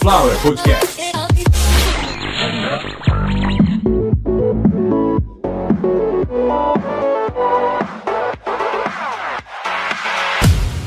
Sunflower 0.00 0.34
Podcast. 0.36 0.96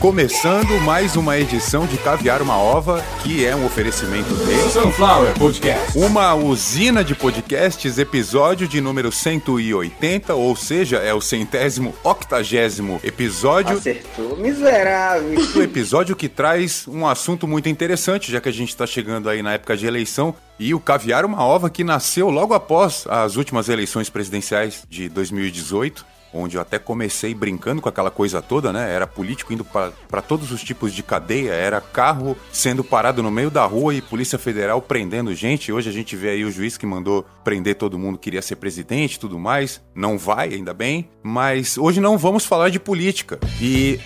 Começando 0.04 0.82
mais 0.82 1.16
uma 1.16 1.40
edição 1.40 1.88
de 1.88 1.98
Caviar 1.98 2.42
uma 2.42 2.58
Ova, 2.58 3.02
que 3.24 3.46
é 3.46 3.56
um 3.56 3.66
oferecimento 3.66 4.36
de 4.36 4.70
Sunflower 4.70 5.34
Podcast. 5.40 5.98
uma 5.98 6.36
usina 6.36 7.06
de 7.06 7.16
podcasts, 7.16 7.98
episódio 7.98 8.68
de 8.68 8.82
número 8.82 9.14
180, 9.14 10.36
ou 10.36 10.58
seja, 10.58 10.98
é 10.98 11.14
o 11.14 11.22
centésimo 11.22 11.96
octagésimo 12.04 13.00
episódio. 13.02 13.78
Acertou, 13.78 14.36
miserável. 14.36 15.40
O 15.56 15.62
episódio 15.62 16.18
que 16.18 16.28
traz 16.28 16.86
um 16.86 17.08
assunto 17.08 17.48
muito 17.48 17.70
interessante, 17.70 18.30
já 18.30 18.42
que 18.42 18.50
a 18.50 18.54
gente 18.54 18.72
está 18.72 18.86
chegando 18.86 19.30
aí 19.30 19.42
na 19.42 19.54
época 19.54 19.78
de 19.78 19.86
eleição. 19.86 20.36
E 20.60 20.74
o 20.74 20.82
Caviar 20.82 21.24
uma 21.24 21.42
Ova 21.46 21.70
que 21.70 21.84
nasceu 21.84 22.30
logo 22.30 22.54
após 22.54 23.06
as 23.08 23.38
últimas 23.38 23.70
eleições 23.70 24.10
presidenciais 24.10 24.84
de 24.90 25.08
2018 25.08 26.12
onde 26.34 26.58
eu 26.58 26.62
até 26.62 26.80
comecei 26.80 27.34
brincando 27.34 27.82
com 27.82 27.90
aquela 27.90 28.12
coisa 28.12 28.42
toda, 28.42 28.74
né? 28.74 28.92
Era 28.92 29.08
político 29.08 29.54
indo 29.54 29.64
para 29.64 30.22
todos 30.22 30.52
os 30.52 30.64
tipos 30.64 30.94
de 30.94 31.04
cadeia, 31.04 31.52
era 31.52 31.80
carro 31.80 32.36
sendo 32.52 32.84
parado 32.84 33.22
no 33.24 33.32
meio 33.32 33.50
da 33.50 33.66
rua 33.66 33.94
e 33.94 34.02
Polícia 34.02 34.38
Federal 34.38 34.82
prendendo 34.82 35.34
gente. 35.34 35.72
Hoje 35.72 35.90
a 35.90 35.94
gente 35.94 36.16
vê 36.16 36.30
aí 36.32 36.44
o 36.44 36.52
juiz 36.52 36.78
que 36.78 36.86
mandou 36.86 37.26
prender 37.44 37.76
todo 37.76 38.00
mundo 38.00 38.18
que 38.18 38.24
queria 38.24 38.42
ser 38.42 38.56
presidente 38.56 39.16
e 39.16 39.20
tudo 39.20 39.38
mais. 39.38 39.82
Não 39.94 40.18
vai, 40.18 40.54
ainda 40.54 40.74
bem. 40.74 41.10
Mas 41.22 41.78
hoje 41.78 42.00
não 42.00 42.18
vamos 42.18 42.46
falar 42.46 42.70
de 42.70 42.80
política. 42.80 43.40
E 43.62 44.00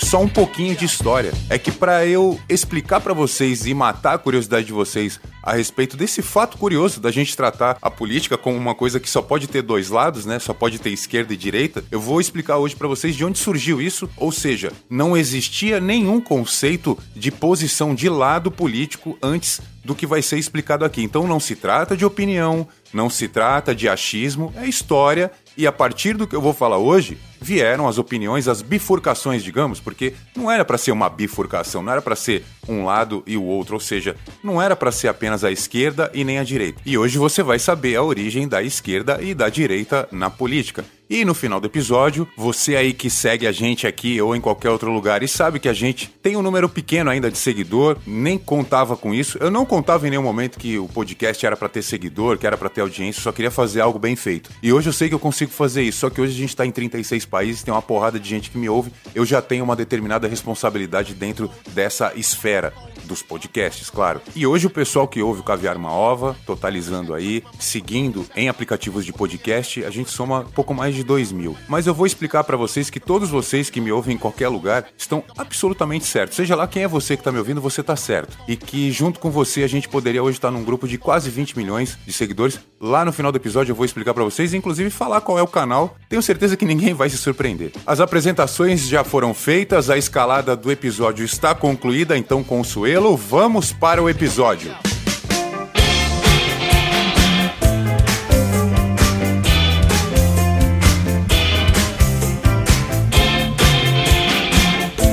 só 0.00 0.22
um 0.22 0.28
pouquinho 0.28 0.74
de 0.74 0.84
história. 0.84 1.32
É 1.48 1.58
que 1.58 1.70
para 1.70 2.06
eu 2.06 2.40
explicar 2.48 3.00
para 3.00 3.14
vocês 3.14 3.66
e 3.66 3.74
matar 3.74 4.14
a 4.14 4.18
curiosidade 4.18 4.66
de 4.66 4.72
vocês 4.72 5.20
a 5.42 5.54
respeito 5.54 5.96
desse 5.96 6.22
fato 6.22 6.58
curioso 6.58 7.00
da 7.00 7.10
gente 7.10 7.36
tratar 7.36 7.76
a 7.80 7.90
política 7.90 8.36
como 8.36 8.56
uma 8.56 8.74
coisa 8.74 9.00
que 9.00 9.08
só 9.08 9.22
pode 9.22 9.46
ter 9.46 9.62
dois 9.62 9.88
lados, 9.88 10.26
né? 10.26 10.38
Só 10.38 10.52
pode 10.52 10.78
ter 10.78 10.90
esquerda 10.90 11.32
e 11.32 11.36
direita. 11.36 11.84
Eu 11.90 12.00
vou 12.00 12.20
explicar 12.20 12.58
hoje 12.58 12.76
para 12.76 12.88
vocês 12.88 13.16
de 13.16 13.24
onde 13.24 13.38
surgiu 13.38 13.80
isso, 13.80 14.08
ou 14.16 14.30
seja, 14.32 14.72
não 14.88 15.16
existia 15.16 15.80
nenhum 15.80 16.20
conceito 16.20 16.98
de 17.14 17.30
posição 17.30 17.94
de 17.94 18.08
lado 18.08 18.50
político 18.50 19.18
antes 19.22 19.60
do 19.84 19.94
que 19.94 20.06
vai 20.06 20.22
ser 20.22 20.38
explicado 20.38 20.84
aqui. 20.84 21.02
Então 21.02 21.26
não 21.26 21.40
se 21.40 21.56
trata 21.56 21.96
de 21.96 22.04
opinião, 22.04 22.68
não 22.92 23.08
se 23.08 23.28
trata 23.28 23.74
de 23.74 23.88
achismo, 23.88 24.52
é 24.56 24.66
história 24.66 25.30
e 25.56 25.66
a 25.66 25.72
partir 25.72 26.16
do 26.16 26.26
que 26.26 26.36
eu 26.36 26.40
vou 26.40 26.52
falar 26.52 26.78
hoje, 26.78 27.18
vieram 27.40 27.88
as 27.88 27.98
opiniões, 27.98 28.48
as 28.48 28.62
bifurcações, 28.62 29.42
digamos, 29.42 29.80
porque 29.80 30.14
não 30.36 30.50
era 30.50 30.64
para 30.64 30.78
ser 30.78 30.92
uma 30.92 31.08
bifurcação, 31.08 31.82
não 31.82 31.92
era 31.92 32.02
para 32.02 32.16
ser 32.16 32.44
um 32.68 32.84
lado 32.84 33.22
e 33.26 33.36
o 33.36 33.44
outro, 33.44 33.74
ou 33.74 33.80
seja, 33.80 34.16
não 34.42 34.60
era 34.60 34.76
para 34.76 34.92
ser 34.92 35.08
apenas 35.08 35.44
a 35.44 35.50
esquerda 35.50 36.10
e 36.14 36.24
nem 36.24 36.38
a 36.38 36.44
direita. 36.44 36.80
E 36.84 36.96
hoje 36.96 37.18
você 37.18 37.42
vai 37.42 37.58
saber 37.58 37.96
a 37.96 38.02
origem 38.02 38.46
da 38.46 38.62
esquerda 38.62 39.20
e 39.22 39.34
da 39.34 39.48
direita 39.48 40.08
na 40.12 40.30
política. 40.30 40.84
E 41.10 41.24
no 41.24 41.34
final 41.34 41.58
do 41.58 41.66
episódio, 41.66 42.28
você 42.36 42.76
aí 42.76 42.92
que 42.92 43.10
segue 43.10 43.44
a 43.44 43.50
gente 43.50 43.84
aqui 43.84 44.22
ou 44.22 44.36
em 44.36 44.40
qualquer 44.40 44.70
outro 44.70 44.92
lugar 44.92 45.24
e 45.24 45.28
sabe 45.28 45.58
que 45.58 45.68
a 45.68 45.72
gente 45.72 46.08
tem 46.22 46.36
um 46.36 46.42
número 46.42 46.68
pequeno 46.68 47.10
ainda 47.10 47.28
de 47.28 47.36
seguidor, 47.36 47.96
nem 48.06 48.38
contava 48.38 48.96
com 48.96 49.12
isso. 49.12 49.36
Eu 49.40 49.50
não 49.50 49.66
contava 49.66 50.06
em 50.06 50.10
nenhum 50.10 50.22
momento 50.22 50.56
que 50.56 50.78
o 50.78 50.86
podcast 50.86 51.44
era 51.44 51.56
para 51.56 51.68
ter 51.68 51.82
seguidor, 51.82 52.38
que 52.38 52.46
era 52.46 52.56
para 52.56 52.68
ter 52.68 52.82
audiência, 52.82 53.20
só 53.20 53.32
queria 53.32 53.50
fazer 53.50 53.80
algo 53.80 53.98
bem 53.98 54.14
feito. 54.14 54.50
E 54.62 54.72
hoje 54.72 54.88
eu 54.88 54.92
sei 54.92 55.08
que 55.08 55.14
eu 55.16 55.18
consigo 55.18 55.50
fazer 55.50 55.82
isso, 55.82 55.98
só 55.98 56.10
que 56.10 56.20
hoje 56.20 56.32
a 56.32 56.38
gente 56.38 56.54
tá 56.54 56.64
em 56.64 56.70
36 56.70 57.24
países, 57.30 57.62
tem 57.62 57.72
uma 57.72 57.80
porrada 57.80 58.18
de 58.18 58.28
gente 58.28 58.50
que 58.50 58.58
me 58.58 58.68
ouve, 58.68 58.92
eu 59.14 59.24
já 59.24 59.40
tenho 59.40 59.64
uma 59.64 59.76
determinada 59.76 60.28
responsabilidade 60.28 61.14
dentro 61.14 61.50
dessa 61.72 62.12
esfera 62.14 62.72
dos 63.10 63.22
podcasts, 63.22 63.90
claro. 63.90 64.20
E 64.34 64.46
hoje 64.46 64.66
o 64.66 64.70
pessoal 64.70 65.06
que 65.06 65.20
ouve 65.20 65.40
o 65.40 65.44
Caviar 65.44 65.76
uma 65.76 65.90
Ova, 65.90 66.36
totalizando 66.46 67.12
aí, 67.12 67.42
seguindo 67.58 68.24
em 68.36 68.48
aplicativos 68.48 69.04
de 69.04 69.12
podcast, 69.12 69.84
a 69.84 69.90
gente 69.90 70.10
soma 70.10 70.44
pouco 70.54 70.72
mais 70.72 70.94
de 70.94 71.02
2 71.02 71.32
mil. 71.32 71.56
Mas 71.68 71.86
eu 71.86 71.94
vou 71.94 72.06
explicar 72.06 72.44
para 72.44 72.56
vocês 72.56 72.88
que 72.88 73.00
todos 73.00 73.28
vocês 73.28 73.68
que 73.68 73.80
me 73.80 73.90
ouvem 73.90 74.14
em 74.14 74.18
qualquer 74.18 74.48
lugar 74.48 74.86
estão 74.96 75.24
absolutamente 75.36 76.06
certos. 76.06 76.36
Seja 76.36 76.54
lá 76.54 76.68
quem 76.68 76.84
é 76.84 76.88
você 76.88 77.16
que 77.16 77.22
tá 77.22 77.32
me 77.32 77.38
ouvindo, 77.38 77.60
você 77.60 77.82
tá 77.82 77.96
certo. 77.96 78.38
E 78.46 78.56
que 78.56 78.92
junto 78.92 79.18
com 79.18 79.30
você 79.30 79.64
a 79.64 79.68
gente 79.68 79.88
poderia 79.88 80.22
hoje 80.22 80.38
estar 80.38 80.50
num 80.50 80.64
grupo 80.64 80.86
de 80.86 80.96
quase 80.96 81.28
20 81.30 81.58
milhões 81.58 81.98
de 82.06 82.12
seguidores. 82.12 82.60
Lá 82.80 83.04
no 83.04 83.12
final 83.12 83.32
do 83.32 83.36
episódio 83.36 83.72
eu 83.72 83.76
vou 83.76 83.84
explicar 83.84 84.14
para 84.14 84.24
vocês, 84.24 84.54
inclusive 84.54 84.88
falar 84.88 85.20
qual 85.20 85.38
é 85.38 85.42
o 85.42 85.48
canal. 85.48 85.96
Tenho 86.08 86.22
certeza 86.22 86.56
que 86.56 86.64
ninguém 86.64 86.94
vai 86.94 87.10
se 87.10 87.18
surpreender. 87.18 87.72
As 87.84 87.98
apresentações 87.98 88.86
já 88.86 89.02
foram 89.02 89.34
feitas, 89.34 89.90
a 89.90 89.98
escalada 89.98 90.54
do 90.54 90.70
episódio 90.70 91.24
está 91.24 91.54
concluída, 91.56 92.16
então 92.16 92.44
Consuelo, 92.44 92.99
vamos 93.08 93.72
para 93.72 94.02
o 94.02 94.10
episódio. 94.10 94.70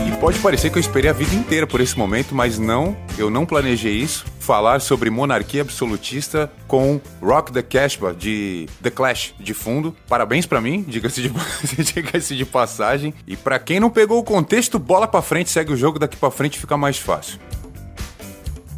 E 0.06 0.12
Pode 0.20 0.38
parecer 0.40 0.70
que 0.70 0.78
eu 0.78 0.82
esperei 0.82 1.10
a 1.10 1.14
vida 1.14 1.34
inteira 1.34 1.66
por 1.66 1.80
esse 1.80 1.98
momento, 1.98 2.36
mas 2.36 2.60
não, 2.60 2.96
eu 3.18 3.30
não 3.30 3.46
planejei 3.46 3.94
isso. 3.94 4.26
Falar 4.38 4.82
sobre 4.82 5.10
monarquia 5.10 5.62
absolutista 5.62 6.52
com 6.68 7.00
Rock 7.22 7.54
the 7.54 7.62
Casbah 7.62 8.14
de 8.14 8.68
The 8.84 8.90
Clash 8.90 9.34
de 9.40 9.54
fundo. 9.54 9.96
Parabéns 10.10 10.46
pra 10.46 10.60
mim, 10.60 10.84
diga-se 10.88 11.22
de, 11.22 11.32
diga 11.84 12.20
de 12.20 12.46
passagem. 12.46 13.14
E 13.26 13.38
pra 13.38 13.58
quem 13.60 13.80
não 13.80 13.90
pegou 13.90 14.20
o 14.20 14.24
contexto, 14.24 14.78
bola 14.78 15.08
pra 15.08 15.22
frente, 15.22 15.50
segue 15.50 15.72
o 15.72 15.78
jogo, 15.78 15.98
daqui 15.98 16.18
pra 16.18 16.30
frente 16.30 16.60
fica 16.60 16.76
mais 16.76 16.98
fácil. 16.98 17.40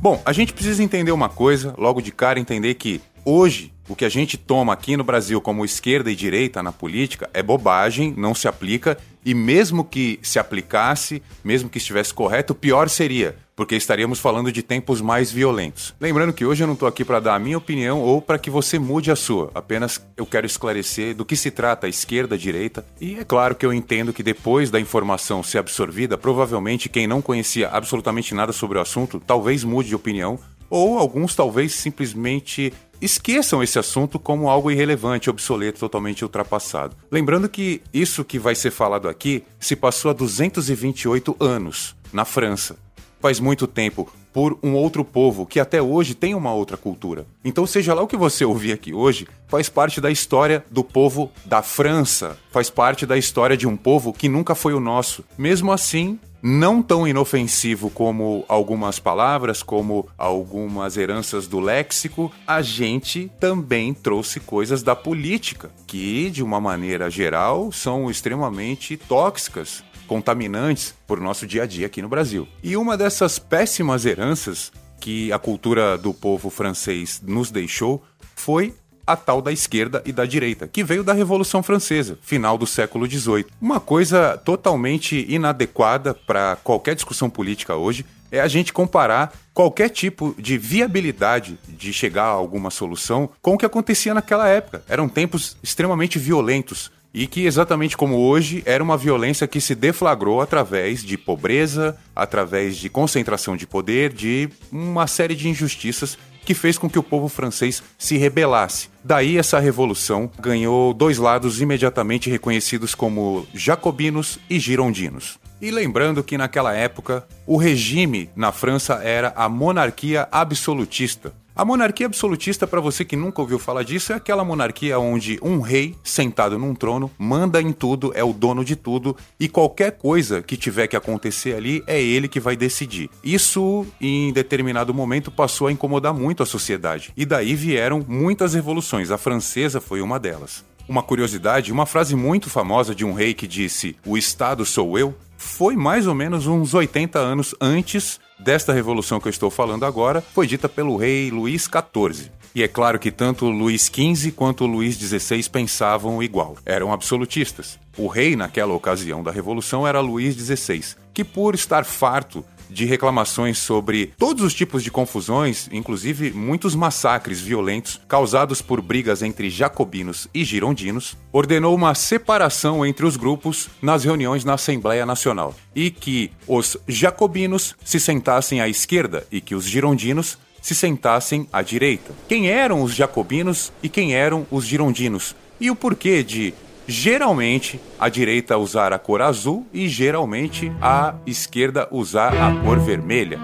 Bom, 0.02 0.22
a 0.26 0.32
gente 0.32 0.54
precisa 0.54 0.82
entender 0.82 1.12
uma 1.12 1.28
coisa, 1.28 1.76
logo 1.78 2.02
de 2.02 2.10
cara 2.10 2.40
entender 2.40 2.76
que 2.76 3.02
hoje 3.26 3.74
o 3.90 3.98
que 3.98 4.06
a 4.06 4.10
gente 4.10 4.38
toma 4.38 4.72
aqui 4.72 4.96
no 4.96 5.04
Brasil 5.04 5.42
como 5.42 5.66
esquerda 5.66 6.10
e 6.10 6.16
direita 6.16 6.64
na 6.64 6.72
política 6.72 7.30
é 7.34 7.44
bobagem, 7.44 8.14
não 8.16 8.34
se 8.34 8.48
aplica 8.48 8.98
e 9.26 9.34
mesmo 9.34 9.84
que 9.84 10.20
se 10.22 10.40
aplicasse, 10.40 11.22
mesmo 11.44 11.70
que 11.70 11.78
estivesse 11.78 12.14
correto, 12.14 12.56
pior 12.56 12.90
seria, 12.90 13.36
porque 13.56 13.76
estaríamos 13.76 14.20
falando 14.20 14.52
de 14.52 14.64
tempos 14.64 15.02
mais 15.02 15.32
violentos. 15.32 15.94
Lembrando 16.00 16.32
que 16.32 16.46
hoje 16.46 16.64
eu 16.64 16.68
não 16.68 16.76
estou 16.76 16.88
aqui 16.88 17.04
para 17.04 17.20
dar 17.20 17.36
a 17.36 17.40
minha 17.40 17.58
opinião 17.58 18.00
ou 18.00 18.22
para 18.22 18.40
que 18.40 18.50
você 18.50 18.80
mude 18.80 19.12
a 19.12 19.18
sua, 19.18 19.52
apenas 19.54 20.02
eu 20.16 20.26
quero 20.26 20.46
esclarecer 20.46 21.14
do 21.14 21.26
que 21.26 21.36
se 21.36 21.52
trata 21.52 21.86
a 21.86 21.90
esquerda, 21.90 22.36
a 22.36 22.38
direita, 22.38 22.86
e 23.02 23.16
é 23.16 23.26
claro 23.26 23.56
que 23.56 23.66
eu 23.66 23.74
entendo 23.74 24.14
que 24.14 24.24
depois 24.24 24.72
da 24.72 24.80
informação 24.80 25.44
ser 25.44 25.58
absorvida, 25.58 26.18
provavelmente 26.18 26.88
quem 26.88 27.06
não 27.06 27.22
conhecia 27.22 27.68
absolutamente 27.68 28.34
nada 28.34 28.54
sobre 28.54 28.78
o 28.78 28.82
assunto 28.82 29.20
talvez 29.20 29.64
mude 29.66 29.90
de 29.90 29.96
opinião, 29.96 30.40
ou 30.70 30.98
alguns 30.98 31.36
talvez 31.36 31.74
simplesmente 31.74 32.74
esqueçam 33.02 33.64
esse 33.64 33.80
assunto 33.80 34.20
como 34.20 34.50
algo 34.50 34.70
irrelevante, 34.70 35.30
obsoleto, 35.30 35.80
totalmente 35.80 36.24
ultrapassado. 36.24 36.96
Lembrando 37.12 37.48
que 37.48 37.82
isso 37.94 38.26
que 38.26 38.38
vai 38.38 38.56
ser 38.56 38.72
falado 38.72 39.08
aqui 39.08 39.44
se 39.60 39.76
passou 39.76 40.12
há 40.12 40.14
228 40.14 41.36
anos, 41.40 41.96
na 42.12 42.26
França. 42.26 42.78
Faz 43.20 43.40
muito 43.40 43.68
tempo, 43.68 44.12
por 44.34 44.58
um 44.62 44.74
outro 44.74 45.04
povo 45.04 45.46
que 45.46 45.60
até 45.60 45.82
hoje 45.82 46.16
tem 46.16 46.36
uma 46.36 46.54
outra 46.54 46.78
cultura. 46.78 47.26
Então, 47.44 47.66
seja 47.66 47.94
lá 47.94 48.02
o 48.02 48.08
que 48.08 48.18
você 48.18 48.46
ouvir 48.46 48.74
aqui 48.74 48.94
hoje, 48.94 49.28
faz 49.48 49.70
parte 49.70 50.00
da 50.00 50.12
história 50.12 50.64
do 50.70 50.84
povo 50.84 51.32
da 51.46 51.62
França, 51.62 52.38
faz 52.52 52.70
parte 52.70 53.06
da 53.06 53.18
história 53.18 53.58
de 53.58 53.68
um 53.68 53.76
povo 53.76 54.14
que 54.14 54.30
nunca 54.30 54.56
foi 54.56 54.74
o 54.74 54.80
nosso. 54.80 55.24
Mesmo 55.38 55.72
assim, 55.72 56.20
não 56.42 56.82
tão 56.82 57.08
inofensivo 57.08 57.90
como 57.90 58.46
algumas 58.48 59.00
palavras, 59.00 59.62
como 59.62 60.08
algumas 60.18 60.98
heranças 60.98 61.48
do 61.48 61.60
léxico, 61.60 62.32
a 62.48 62.62
gente 62.62 63.30
também 63.40 63.94
trouxe 63.94 64.40
coisas 64.40 64.82
da 64.82 64.96
política, 64.96 65.70
que, 65.86 66.30
de 66.30 66.44
uma 66.44 66.62
maneira 66.62 67.10
geral, 67.10 67.72
são 67.72 68.10
extremamente 68.10 68.96
tóxicas, 68.96 69.84
contaminantes 70.10 70.96
por 71.06 71.22
nosso 71.22 71.46
dia 71.46 71.64
a 71.64 71.66
dia 71.68 71.86
aqui 71.86 72.02
no 72.02 72.10
Brasil. 72.10 72.48
E 72.64 72.76
uma 72.76 72.98
dessas 72.98 73.38
péssimas 73.38 74.06
heranças 74.08 74.72
que 75.00 75.32
a 75.32 75.38
cultura 75.38 76.00
do 76.00 76.14
povo 76.14 76.50
francês 76.50 77.22
nos 77.24 77.52
deixou 77.52 78.04
foi 78.36 78.74
a 79.06 79.16
tal 79.16 79.42
da 79.42 79.52
esquerda 79.52 80.02
e 80.06 80.12
da 80.12 80.26
direita, 80.26 80.68
que 80.68 80.84
veio 80.84 81.04
da 81.04 81.14
Revolução 81.14 81.64
Francesa, 81.64 82.18
final 82.22 82.58
do 82.58 82.68
século 82.68 83.10
XVIII. 83.10 83.46
Uma 83.62 83.80
coisa 83.80 84.38
totalmente 84.44 85.26
inadequada 85.30 86.14
para 86.14 86.56
qualquer 86.58 86.96
discussão 86.96 87.30
política 87.30 87.76
hoje 87.76 88.06
é 88.32 88.40
a 88.40 88.48
gente 88.48 88.74
comparar 88.74 89.34
qualquer 89.54 89.90
tipo 89.90 90.36
de 90.38 90.58
viabilidade 90.58 91.58
de 91.68 91.92
chegar 91.92 92.26
a 92.26 92.28
alguma 92.30 92.70
solução 92.70 93.30
com 93.42 93.56
o 93.56 93.58
que 93.58 93.66
acontecia 93.66 94.14
naquela 94.14 94.48
época. 94.48 94.84
Eram 94.88 95.10
tempos 95.10 95.58
extremamente 95.64 96.20
violentos. 96.20 96.92
E 97.14 97.26
que, 97.26 97.46
exatamente 97.46 97.98
como 97.98 98.18
hoje, 98.18 98.62
era 98.66 98.84
uma 98.84 98.98
violência 98.98 99.48
que 99.48 99.60
se 99.60 99.74
deflagrou 99.74 100.42
através 100.42 101.04
de 101.04 101.18
pobreza, 101.18 101.98
através 102.16 102.78
de 102.78 102.90
concentração 102.90 103.58
de 103.58 103.66
poder, 103.66 104.14
de 104.14 104.50
uma 104.72 105.08
série 105.08 105.36
de 105.36 105.50
injustiças 105.50 106.18
que 106.46 106.54
fez 106.54 106.78
com 106.78 106.90
que 106.90 106.98
o 106.98 107.04
povo 107.04 107.28
francês 107.28 107.84
se 107.98 108.18
rebelasse. 108.18 108.90
Daí 109.04 109.38
essa 109.38 109.60
revolução 109.60 110.32
ganhou 110.40 110.94
dois 110.94 111.18
lados 111.18 111.62
imediatamente 111.62 112.30
reconhecidos 112.30 112.96
como 112.96 113.46
jacobinos 113.54 114.40
e 114.50 114.60
girondinos. 114.60 115.38
E 115.62 115.72
lembrando 115.72 116.24
que 116.24 116.38
naquela 116.38 116.74
época 116.74 117.28
o 117.46 117.58
regime 117.58 118.30
na 118.36 118.52
França 118.52 118.96
era 119.04 119.34
a 119.36 119.50
monarquia 119.50 120.28
absolutista. 120.32 121.34
A 121.60 121.66
monarquia 121.66 122.06
absolutista, 122.06 122.66
para 122.66 122.80
você 122.80 123.04
que 123.04 123.18
nunca 123.18 123.42
ouviu 123.42 123.60
falar 123.60 123.84
disso, 123.84 124.14
é 124.14 124.16
aquela 124.16 124.46
monarquia 124.46 124.98
onde 124.98 125.38
um 125.42 125.60
rei 125.60 125.94
sentado 126.02 126.58
num 126.58 126.74
trono 126.74 127.12
manda 127.18 127.62
em 127.62 127.74
tudo, 127.74 128.14
é 128.16 128.24
o 128.24 128.32
dono 128.32 128.64
de 128.64 128.78
tudo 128.78 129.14
e 129.38 129.50
qualquer 129.50 129.98
coisa 129.98 130.42
que 130.42 130.56
tiver 130.56 130.88
que 130.88 130.96
acontecer 130.96 131.54
ali 131.54 131.84
é 131.86 132.02
ele 132.02 132.30
que 132.30 132.40
vai 132.40 132.56
decidir. 132.56 133.10
Isso, 133.22 133.86
em 134.00 134.32
determinado 134.32 134.94
momento, 134.94 135.30
passou 135.30 135.68
a 135.68 135.72
incomodar 135.74 136.14
muito 136.14 136.42
a 136.42 136.46
sociedade 136.46 137.12
e 137.18 137.26
daí 137.26 137.56
vieram 137.56 138.06
muitas 138.08 138.54
revoluções. 138.54 139.12
A 139.12 139.18
francesa 139.18 139.82
foi 139.82 140.00
uma 140.02 140.18
delas. 140.18 140.64
Uma 140.88 141.04
curiosidade, 141.04 141.74
uma 141.74 141.86
frase 141.86 142.16
muito 142.16 142.50
famosa 142.50 142.96
de 142.96 143.04
um 143.04 143.12
rei 143.12 143.34
que 143.34 143.46
disse: 143.46 143.98
O 144.06 144.18
Estado 144.18 144.66
sou 144.66 144.98
eu, 144.98 145.14
foi 145.40 145.76
mais 145.76 146.06
ou 146.06 146.14
menos 146.14 146.46
uns 146.48 146.74
80 146.74 147.18
anos 147.18 147.56
antes 147.62 148.20
desta 148.38 148.74
revolução 148.74 149.22
que 149.22 149.28
eu 149.28 149.32
estou 149.32 149.50
falando 149.50 149.86
agora, 149.86 150.22
foi 150.22 150.46
dita 150.46 150.68
pelo 150.68 150.98
rei 150.98 151.32
Luís 151.32 151.64
XIV. 151.64 152.30
E 152.54 152.62
é 152.62 152.68
claro 152.68 153.00
que 153.00 153.10
tanto 153.10 153.46
Luís 153.46 153.86
XV 153.86 154.32
quanto 154.34 154.66
Luís 154.66 154.96
XVI 154.96 155.48
pensavam 155.50 156.22
igual, 156.22 156.58
eram 156.66 156.92
absolutistas. 156.92 157.80
O 157.98 158.08
rei 158.08 158.36
naquela 158.36 158.74
ocasião 158.74 159.24
da 159.24 159.32
revolução 159.32 159.88
era 159.88 160.02
Luís 160.02 160.36
XVI, 160.36 160.96
que 161.14 161.24
por 161.24 161.56
estar 161.56 161.86
farto 161.86 162.44
de 162.70 162.86
reclamações 162.86 163.58
sobre 163.58 164.14
todos 164.18 164.44
os 164.44 164.54
tipos 164.54 164.84
de 164.84 164.92
confusões, 164.92 165.68
inclusive 165.72 166.32
muitos 166.32 166.76
massacres 166.76 167.40
violentos 167.42 168.00
causados 168.08 168.62
por 168.62 168.82
brigas 168.82 169.22
entre 169.22 169.50
jacobinos 169.50 170.28
e 170.34 170.44
girondinos, 170.44 171.18
ordenou 171.32 171.76
uma 171.76 171.96
separação 171.96 172.86
entre 172.86 173.06
os 173.06 173.18
grupos 173.18 173.70
nas 173.82 174.04
reuniões 174.04 174.46
na 174.46 174.54
Assembleia 174.54 175.06
Nacional 175.06 175.56
e 175.76 175.90
que 175.90 176.32
os 176.48 176.78
jacobinos 176.88 177.76
se 177.84 178.00
sentassem 178.00 178.62
à 178.62 178.68
esquerda 178.68 179.26
e 179.32 179.42
que 179.42 179.56
os 179.56 179.66
girondinos 179.66 180.38
se 180.62 180.76
sentassem 180.76 181.48
à 181.52 181.62
direita. 181.62 182.14
Quem 182.28 182.50
eram 182.50 182.84
os 182.84 182.94
jacobinos 182.94 183.72
e 183.82 183.90
quem 183.90 184.14
eram 184.14 184.46
os 184.52 184.66
girondinos? 184.66 185.36
E 185.60 185.72
o 185.72 185.76
porquê 185.76 186.24
de 186.24 186.54
geralmente 186.90 187.80
a 188.00 188.10
direita 188.10 188.58
usar 188.58 188.92
a 188.92 188.98
cor 188.98 189.22
azul 189.22 189.68
e 189.72 189.88
geralmente 189.88 190.72
a 190.82 191.14
esquerda 191.26 191.88
usar 191.92 192.34
a 192.34 192.64
cor 192.64 192.80
vermelha. 192.80 193.40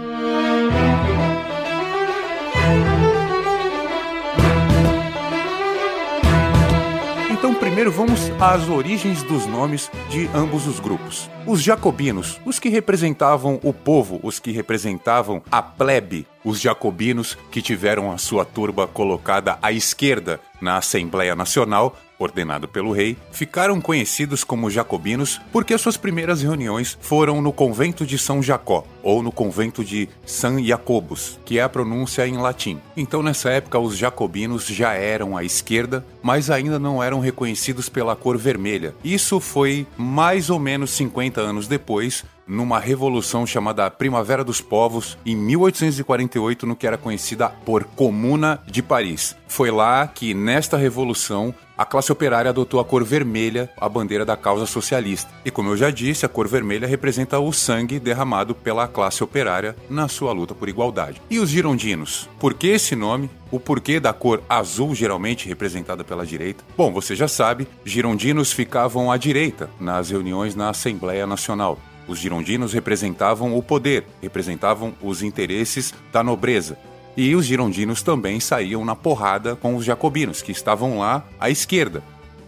Então, 7.30 7.54
primeiro 7.54 7.92
vamos 7.92 8.32
às 8.40 8.68
origens 8.68 9.22
dos 9.22 9.46
nomes 9.46 9.92
de 10.10 10.28
ambos 10.34 10.66
os 10.66 10.80
grupos. 10.80 11.30
Os 11.46 11.62
jacobinos, 11.62 12.42
os 12.44 12.58
que 12.58 12.70
representavam 12.70 13.60
o 13.62 13.72
povo, 13.72 14.20
os 14.24 14.40
que 14.40 14.50
representavam 14.52 15.44
a 15.52 15.62
plebe, 15.62 16.26
os 16.44 16.60
jacobinos 16.60 17.38
que 17.52 17.62
tiveram 17.62 18.12
a 18.12 18.18
sua 18.18 18.44
turba 18.44 18.88
colocada 18.88 19.60
à 19.62 19.72
esquerda 19.72 20.40
na 20.60 20.78
Assembleia 20.78 21.36
Nacional, 21.36 21.96
ordenado 22.18 22.68
pelo 22.68 22.92
rei, 22.92 23.18
ficaram 23.32 23.82
conhecidos 23.82 24.44
como 24.44 24.70
jacobinos 24.70 25.42
porque 25.52 25.78
suas 25.78 25.98
primeiras 25.98 26.42
reuniões 26.42 26.98
foram 27.02 27.42
no 27.42 27.52
convento 27.52 28.06
de 28.06 28.18
São 28.18 28.42
Jacó, 28.42 28.86
ou 29.06 29.22
no 29.22 29.32
convento 29.32 29.86
de 29.86 30.10
San 30.26 30.62
Jacobus, 30.64 31.40
que 31.46 31.60
é 31.60 31.62
a 31.62 31.70
pronúncia 31.70 32.28
em 32.28 32.38
latim. 32.38 32.80
Então, 32.98 33.22
nessa 33.22 33.52
época, 33.52 33.78
os 33.78 33.96
jacobinos 33.96 34.66
já 34.66 34.94
eram 34.94 35.38
à 35.38 35.44
esquerda, 35.44 36.04
mas 36.24 36.50
ainda 36.50 36.80
não 36.80 37.04
eram 37.04 37.20
reconhecidos 37.20 37.88
pela 37.88 38.16
cor 38.16 38.36
vermelha. 38.36 38.96
Isso 39.04 39.40
foi 39.40 39.86
mais 39.96 40.50
ou 40.50 40.58
menos 40.58 40.90
50 40.90 41.40
anos 41.40 41.68
depois, 41.68 42.26
numa 42.48 42.80
revolução 42.80 43.46
chamada 43.46 43.90
Primavera 43.92 44.44
dos 44.44 44.60
Povos, 44.60 45.18
em 45.24 45.36
1848, 45.36 46.66
no 46.66 46.76
que 46.76 46.88
era 46.88 46.98
conhecida 46.98 47.50
por 47.50 47.84
Comuna 47.84 48.60
de 48.66 48.82
Paris. 48.82 49.36
Foi 49.48 49.70
lá 49.70 50.08
que, 50.08 50.34
nesta 50.34 50.78
revolução, 50.78 51.54
a 51.78 51.84
classe 51.84 52.12
operária 52.12 52.50
adotou 52.50 52.80
a 52.80 52.86
cor 52.86 53.04
vermelha, 53.04 53.70
a 53.78 53.90
bandeira 53.90 54.24
da 54.24 54.38
causa 54.38 54.66
socialista. 54.66 55.30
E 55.44 55.52
como 55.52 55.70
eu 55.70 55.78
já 55.78 55.90
disse, 55.90 56.26
a 56.26 56.30
cor 56.30 56.48
vermelha 56.48 56.88
representa 56.88 57.38
o 57.38 57.52
sangue 57.52 58.00
derramado 58.00 58.56
pela 58.56 58.88
classe 58.96 59.22
operária 59.22 59.76
na 59.90 60.08
sua 60.08 60.32
luta 60.32 60.56
por 60.56 60.70
igualdade. 60.70 61.22
E 61.30 61.38
os 61.38 61.50
girondinos? 61.50 62.30
Por 62.40 62.54
que 62.54 62.68
esse 62.68 62.96
nome? 62.96 63.30
O 63.52 63.60
porquê 63.60 64.00
da 64.00 64.14
cor 64.14 64.42
azul, 64.48 64.96
geralmente 64.96 65.50
representada 65.50 66.02
pela 66.02 66.26
direita? 66.26 66.64
Bom, 66.78 66.94
você 66.94 67.14
já 67.14 67.28
sabe, 67.28 67.68
girondinos 67.84 68.54
ficavam 68.54 69.12
à 69.12 69.18
direita 69.18 69.70
nas 69.82 70.12
reuniões 70.12 70.56
na 70.56 70.70
Assembleia 70.70 71.28
Nacional. 71.28 71.78
Os 72.08 72.20
girondinos 72.20 72.72
representavam 72.72 73.58
o 73.58 73.62
poder, 73.62 74.06
representavam 74.22 74.94
os 75.02 75.22
interesses 75.22 75.94
da 76.14 76.24
nobreza. 76.24 76.78
E 77.18 77.36
os 77.36 77.46
girondinos 77.46 78.02
também 78.02 78.40
saíam 78.40 78.86
na 78.86 78.96
porrada 78.96 79.58
com 79.58 79.76
os 79.76 79.84
jacobinos, 79.84 80.42
que 80.42 80.54
estavam 80.54 81.00
lá 81.00 81.26
à 81.38 81.50
esquerda. 81.50 82.02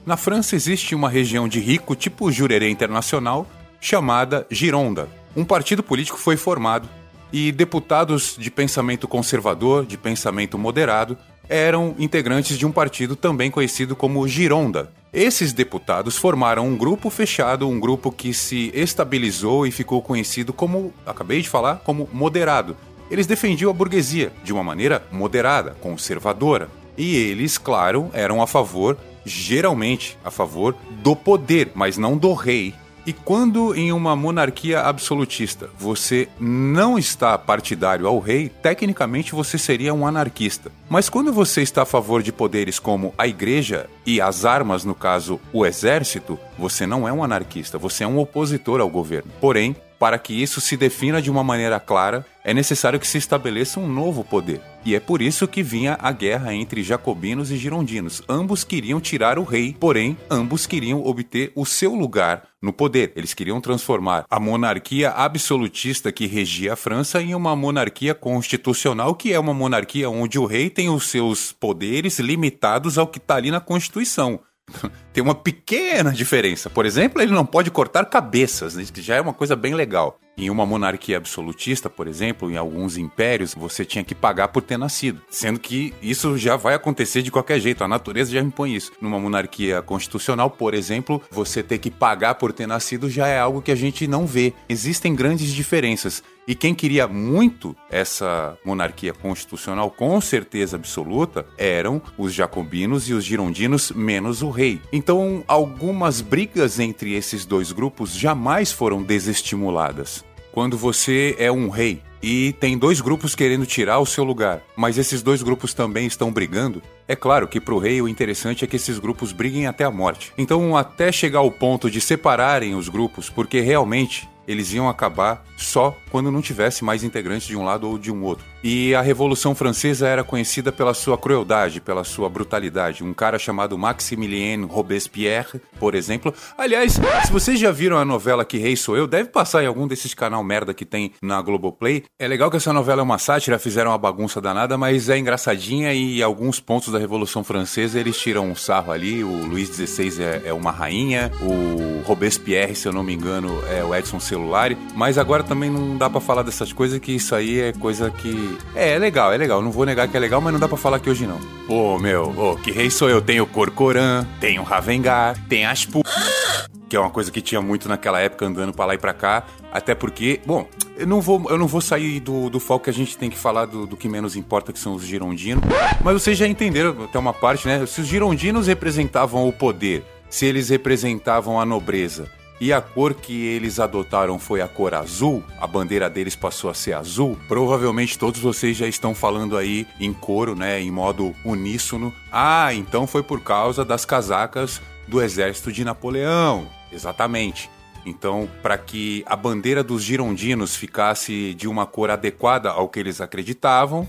Na 0.05 0.15
França 0.15 0.55
existe 0.55 0.95
uma 0.95 1.09
região 1.09 1.45
de 1.45 1.59
rico, 1.59 1.93
tipo 1.93 2.31
Jurerê 2.31 2.69
Internacional, 2.69 3.45
chamada 3.81 4.47
Gironda. 4.49 5.09
Um 5.37 5.45
partido 5.45 5.83
político 5.83 6.17
foi 6.17 6.35
formado 6.35 6.89
e 7.31 7.51
deputados 7.51 8.35
de 8.39 8.49
pensamento 8.49 9.07
conservador, 9.07 9.85
de 9.85 9.95
pensamento 9.95 10.57
moderado, 10.57 11.15
eram 11.47 11.93
integrantes 11.99 12.57
de 12.57 12.65
um 12.65 12.71
partido 12.71 13.15
também 13.15 13.51
conhecido 13.51 13.95
como 13.95 14.27
Gironda. 14.27 14.91
Esses 15.13 15.53
deputados 15.53 16.17
formaram 16.17 16.67
um 16.67 16.75
grupo 16.75 17.11
fechado, 17.11 17.69
um 17.69 17.79
grupo 17.79 18.11
que 18.11 18.33
se 18.33 18.71
estabilizou 18.73 19.67
e 19.67 19.71
ficou 19.71 20.01
conhecido 20.01 20.51
como, 20.51 20.91
acabei 21.05 21.39
de 21.39 21.49
falar, 21.49 21.81
como 21.85 22.09
moderado. 22.11 22.75
Eles 23.11 23.27
defendiam 23.27 23.69
a 23.69 23.73
burguesia 23.75 24.33
de 24.43 24.51
uma 24.51 24.63
maneira 24.63 25.05
moderada, 25.11 25.77
conservadora. 25.79 26.67
E 26.97 27.15
eles, 27.15 27.59
claro, 27.59 28.09
eram 28.11 28.41
a 28.41 28.47
favor, 28.47 28.97
geralmente 29.23 30.17
a 30.25 30.31
favor, 30.31 30.75
do 31.03 31.15
poder, 31.15 31.71
mas 31.75 31.95
não 31.95 32.17
do 32.17 32.33
rei. 32.33 32.73
E 33.07 33.13
quando 33.13 33.73
em 33.73 33.93
uma 33.93 34.17
monarquia 34.17 34.81
absolutista 34.81 35.69
você 35.79 36.27
não 36.37 36.99
está 36.99 37.37
partidário 37.37 38.05
ao 38.05 38.19
rei, 38.19 38.49
tecnicamente 38.49 39.33
você 39.33 39.57
seria 39.57 39.93
um 39.93 40.05
anarquista. 40.05 40.69
Mas 40.89 41.07
quando 41.07 41.31
você 41.31 41.61
está 41.61 41.83
a 41.83 41.85
favor 41.85 42.21
de 42.21 42.33
poderes 42.33 42.79
como 42.79 43.13
a 43.17 43.25
igreja 43.25 43.89
e 44.05 44.19
as 44.19 44.43
armas, 44.43 44.83
no 44.83 44.93
caso 44.93 45.39
o 45.53 45.65
exército, 45.65 46.37
você 46.59 46.85
não 46.85 47.07
é 47.07 47.13
um 47.13 47.23
anarquista, 47.23 47.77
você 47.77 48.03
é 48.03 48.07
um 48.07 48.19
opositor 48.19 48.81
ao 48.81 48.89
governo. 48.89 49.31
Porém, 49.39 49.73
para 49.99 50.19
que 50.19 50.33
isso 50.33 50.61
se 50.61 50.77
defina 50.77 51.21
de 51.21 51.29
uma 51.29 51.43
maneira 51.43 51.79
clara, 51.79 52.25
é 52.43 52.53
necessário 52.53 52.99
que 52.99 53.07
se 53.07 53.17
estabeleça 53.17 53.79
um 53.79 53.87
novo 53.87 54.23
poder. 54.23 54.61
E 54.85 54.95
é 54.95 55.01
por 55.01 55.21
isso 55.21 55.47
que 55.47 55.61
vinha 55.61 55.97
a 55.99 56.13
guerra 56.13 56.53
entre 56.53 56.81
jacobinos 56.81 57.51
e 57.51 57.57
girondinos. 57.57 58.23
Ambos 58.29 58.63
queriam 58.63 59.01
tirar 59.01 59.37
o 59.37 59.43
rei, 59.43 59.75
porém, 59.77 60.17
ambos 60.29 60.65
queriam 60.65 61.05
obter 61.05 61.51
o 61.55 61.65
seu 61.65 61.93
lugar 61.93 62.47
no 62.61 62.71
poder. 62.71 63.11
Eles 63.15 63.33
queriam 63.33 63.59
transformar 63.59 64.25
a 64.29 64.39
monarquia 64.39 65.09
absolutista 65.09 66.09
que 66.09 66.25
regia 66.25 66.71
a 66.71 66.77
França 66.77 67.21
em 67.21 67.35
uma 67.35 67.53
monarquia 67.53 68.15
constitucional, 68.15 69.13
que 69.13 69.33
é 69.33 69.39
uma 69.39 69.53
monarquia 69.53 70.09
onde 70.09 70.39
o 70.39 70.45
rei 70.45 70.69
tem 70.69 70.89
os 70.89 71.09
seus 71.09 71.51
poderes 71.51 72.17
limitados 72.19 72.97
ao 72.97 73.07
que 73.07 73.17
está 73.17 73.35
ali 73.35 73.51
na 73.51 73.59
Constituição. 73.59 74.39
tem 75.13 75.23
uma 75.23 75.35
pequena 75.35 76.11
diferença. 76.11 76.69
Por 76.69 76.85
exemplo, 76.85 77.21
ele 77.21 77.31
não 77.31 77.45
pode 77.45 77.71
cortar 77.71 78.05
cabeças, 78.05 78.75
né, 78.75 78.85
que 78.91 79.01
já 79.01 79.15
é 79.15 79.21
uma 79.21 79.33
coisa 79.33 79.55
bem 79.55 79.73
legal. 79.73 80.19
Em 80.37 80.51
uma 80.51 80.67
monarquia 80.67 81.17
absolutista, 81.17 81.89
por 81.89 82.07
exemplo, 82.07 82.51
em 82.51 82.57
alguns 82.57 82.95
impérios, 82.95 83.55
você 83.55 83.83
tinha 83.83 84.03
que 84.03 84.13
pagar 84.13 84.49
por 84.49 84.61
ter 84.61 84.77
nascido. 84.77 85.19
Sendo 85.31 85.59
que 85.59 85.95
isso 85.99 86.37
já 86.37 86.55
vai 86.55 86.75
acontecer 86.75 87.23
de 87.23 87.31
qualquer 87.31 87.59
jeito, 87.59 87.83
a 87.83 87.87
natureza 87.87 88.31
já 88.31 88.39
impõe 88.39 88.75
isso. 88.75 88.91
Numa 89.01 89.19
monarquia 89.19 89.81
constitucional, 89.81 90.51
por 90.51 90.75
exemplo, 90.75 91.19
você 91.31 91.63
ter 91.63 91.79
que 91.79 91.89
pagar 91.89 92.35
por 92.35 92.53
ter 92.53 92.67
nascido 92.67 93.09
já 93.09 93.25
é 93.27 93.39
algo 93.39 93.63
que 93.63 93.71
a 93.71 93.75
gente 93.75 94.05
não 94.05 94.27
vê. 94.27 94.53
Existem 94.69 95.15
grandes 95.15 95.51
diferenças. 95.51 96.21
E 96.47 96.55
quem 96.55 96.73
queria 96.73 97.07
muito 97.07 97.75
essa 97.89 98.57
monarquia 98.63 99.13
constitucional, 99.13 99.91
com 99.91 100.21
certeza 100.21 100.77
absoluta, 100.77 101.45
eram 101.57 102.01
os 102.17 102.33
jacobinos 102.33 103.09
e 103.09 103.13
os 103.13 103.25
girondinos, 103.25 103.91
menos 103.91 104.41
o 104.41 104.49
rei. 104.49 104.79
Então, 104.93 105.43
algumas 105.45 106.21
brigas 106.21 106.79
entre 106.79 107.15
esses 107.15 107.43
dois 107.43 107.73
grupos 107.73 108.15
jamais 108.15 108.71
foram 108.71 109.03
desestimuladas. 109.03 110.26
Quando 110.57 110.75
você 110.75 111.35
é 111.37 111.51
um 111.51 111.69
rei 111.69 112.01
e 112.21 112.53
tem 112.53 112.77
dois 112.77 113.01
grupos 113.01 113.35
querendo 113.35 113.65
tirar 113.65 113.99
o 113.99 114.05
seu 114.05 114.23
lugar, 114.23 114.61
mas 114.75 114.97
esses 114.97 115.21
dois 115.21 115.41
grupos 115.41 115.73
também 115.73 116.07
estão 116.07 116.31
brigando, 116.31 116.81
é 117.07 117.15
claro 117.15 117.47
que 117.47 117.61
para 117.61 117.73
o 117.73 117.79
rei 117.79 118.01
o 118.01 118.07
interessante 118.07 118.65
é 118.65 118.67
que 118.67 118.75
esses 118.75 118.99
grupos 118.99 119.31
briguem 119.31 119.65
até 119.65 119.83
a 119.83 119.91
morte. 119.91 120.33
Então, 120.37 120.75
até 120.75 121.11
chegar 121.11 121.39
ao 121.39 121.51
ponto 121.51 121.89
de 121.89 122.01
separarem 122.01 122.75
os 122.75 122.89
grupos, 122.89 123.29
porque 123.29 123.61
realmente 123.61 124.27
eles 124.47 124.71
iam 124.71 124.87
acabar 124.87 125.43
só 125.57 125.95
quando 126.09 126.31
não 126.31 126.41
tivesse 126.41 126.83
mais 126.83 127.03
integrantes 127.03 127.47
de 127.47 127.57
um 127.57 127.65
lado 127.65 127.87
ou 127.87 127.97
de 127.97 128.11
um 128.11 128.23
outro. 128.23 128.45
E 128.63 128.95
a 128.95 129.01
Revolução 129.01 129.53
Francesa 129.53 130.07
era 130.07 130.23
conhecida 130.23 130.71
pela 130.71 130.93
sua 130.93 131.17
crueldade, 131.17 131.81
pela 131.81 132.03
sua 132.03 132.29
brutalidade. 132.29 133.03
Um 133.03 133.13
cara 133.13 133.37
chamado 133.37 133.77
Maximilien 133.77 134.63
Robespierre, 134.63 135.61
por 135.79 135.93
exemplo. 135.93 136.33
Aliás, 136.57 136.93
se 136.93 137.31
vocês 137.31 137.59
já 137.59 137.71
viram 137.71 137.97
a 137.97 138.05
novela 138.05 138.45
Que 138.45 138.57
Rei 138.57 138.75
Sou 138.75 138.95
Eu, 138.95 139.05
deve 139.05 139.29
passar 139.29 139.63
em 139.63 139.67
algum 139.67 139.87
desses 139.87 140.13
canal 140.13 140.43
merda 140.43 140.73
que 140.73 140.85
tem 140.85 141.11
na 141.21 141.41
Globoplay. 141.41 142.05
É 142.19 142.27
legal 142.27 142.49
que 142.49 142.57
essa 142.57 142.73
novela 142.73 143.01
é 143.01 143.03
uma 143.03 143.19
sátira, 143.19 143.59
fizeram 143.59 143.91
uma 143.91 143.97
bagunça 143.97 144.41
danada, 144.41 144.75
mas 144.75 145.07
é 145.07 145.19
engraçadinha 145.19 145.93
e 145.93 146.23
alguns 146.23 146.59
pontos 146.59 146.91
da 146.91 146.97
Revolução 146.97 147.43
Francesa 147.43 147.99
eles 147.99 148.17
tiram 148.17 148.49
um 148.49 148.55
sarro 148.55 148.91
ali. 148.91 149.23
O 149.23 149.45
Luís 149.45 149.69
XVI 149.69 150.23
é, 150.23 150.41
é 150.45 150.53
uma 150.53 150.71
rainha, 150.71 151.31
o 151.41 152.01
Robespierre, 152.07 152.73
se 152.73 152.87
eu 152.87 152.91
não 152.91 153.03
me 153.03 153.13
engano, 153.13 153.63
é 153.69 153.83
o 153.83 153.93
Edson 153.93 154.19
Celulari. 154.19 154.75
Mas 154.95 155.19
agora 155.19 155.43
também 155.43 155.69
não 155.69 155.95
dá 155.95 156.09
para 156.09 156.19
falar 156.19 156.41
dessas 156.41 156.73
coisas, 156.73 156.97
que 156.97 157.11
isso 157.11 157.35
aí 157.35 157.59
é 157.59 157.73
coisa 157.73 158.09
que. 158.09 158.57
É, 158.73 158.93
é 158.93 158.97
legal, 158.97 159.31
é 159.31 159.37
legal. 159.37 159.61
Não 159.61 159.71
vou 159.71 159.85
negar 159.85 160.07
que 160.07 160.17
é 160.17 160.19
legal, 160.19 160.41
mas 160.41 160.51
não 160.51 160.59
dá 160.59 160.67
para 160.67 160.77
falar 160.77 160.97
aqui 160.97 161.11
hoje 161.11 161.27
não. 161.27 161.39
Pô, 161.67 161.99
meu, 161.99 162.33
ô, 162.35 162.55
que 162.55 162.71
rei 162.71 162.89
sou 162.89 163.09
eu? 163.09 163.21
Tenho 163.21 163.45
Corcoran, 163.45 164.25
tenho 164.39 164.63
Ravengar, 164.63 165.37
tem 165.47 165.65
Aspu. 165.65 166.01
Que 166.89 166.95
é 166.95 166.99
uma 166.99 167.09
coisa 167.09 167.31
que 167.31 167.41
tinha 167.41 167.61
muito 167.61 167.89
naquela 167.89 168.19
época 168.19 168.45
andando 168.45 168.73
para 168.73 168.85
lá 168.85 168.95
e 168.95 168.97
pra 168.97 169.13
cá. 169.13 169.45
Até 169.71 169.93
porque, 169.93 170.39
bom, 170.45 170.67
eu 170.95 171.05
não 171.05 171.21
vou, 171.21 171.45
eu 171.49 171.57
não 171.57 171.67
vou 171.67 171.81
sair 171.81 172.19
do, 172.19 172.49
do 172.49 172.59
foco 172.59 172.85
que 172.85 172.89
a 172.89 172.93
gente 172.93 173.17
tem 173.17 173.29
que 173.29 173.37
falar 173.37 173.65
do, 173.65 173.85
do 173.85 173.97
que 173.97 174.07
menos 174.07 174.35
importa, 174.35 174.71
que 174.71 174.79
são 174.79 174.93
os 174.93 175.03
girondinos. 175.03 175.63
Mas 176.03 176.21
vocês 176.21 176.37
já 176.37 176.47
entenderam 176.47 177.03
até 177.03 177.19
uma 177.19 177.33
parte, 177.33 177.67
né? 177.67 177.85
Se 177.85 178.01
os 178.01 178.07
girondinos 178.07 178.67
representavam 178.67 179.47
o 179.47 179.53
poder, 179.53 180.03
se 180.29 180.45
eles 180.45 180.69
representavam 180.69 181.59
a 181.59 181.65
nobreza, 181.65 182.29
e 182.59 182.73
a 182.73 182.81
cor 182.81 183.13
que 183.13 183.45
eles 183.45 183.79
adotaram 183.79 184.39
foi 184.39 184.61
a 184.61 184.67
cor 184.67 184.93
azul, 184.93 185.43
a 185.59 185.67
bandeira 185.67 186.09
deles 186.09 186.35
passou 186.35 186.69
a 186.69 186.73
ser 186.73 186.93
azul, 186.93 187.37
provavelmente 187.47 188.17
todos 188.17 188.41
vocês 188.41 188.75
já 188.75 188.87
estão 188.87 189.13
falando 189.13 189.55
aí 189.55 189.85
em 189.99 190.11
coro, 190.11 190.55
né, 190.55 190.81
em 190.81 190.89
modo 190.89 191.35
uníssono. 191.45 192.13
Ah, 192.31 192.73
então 192.73 193.05
foi 193.05 193.21
por 193.21 193.41
causa 193.41 193.85
das 193.85 194.05
casacas 194.05 194.81
do 195.07 195.21
exército 195.21 195.71
de 195.71 195.85
Napoleão. 195.85 196.76
Exatamente. 196.91 197.69
Então, 198.05 198.49
para 198.61 198.77
que 198.77 199.23
a 199.25 199.35
bandeira 199.35 199.83
dos 199.83 200.01
girondinos 200.01 200.75
ficasse 200.75 201.53
de 201.53 201.67
uma 201.67 201.85
cor 201.85 202.09
adequada 202.09 202.69
ao 202.69 202.87
que 202.87 202.99
eles 202.99 203.19
acreditavam, 203.19 204.07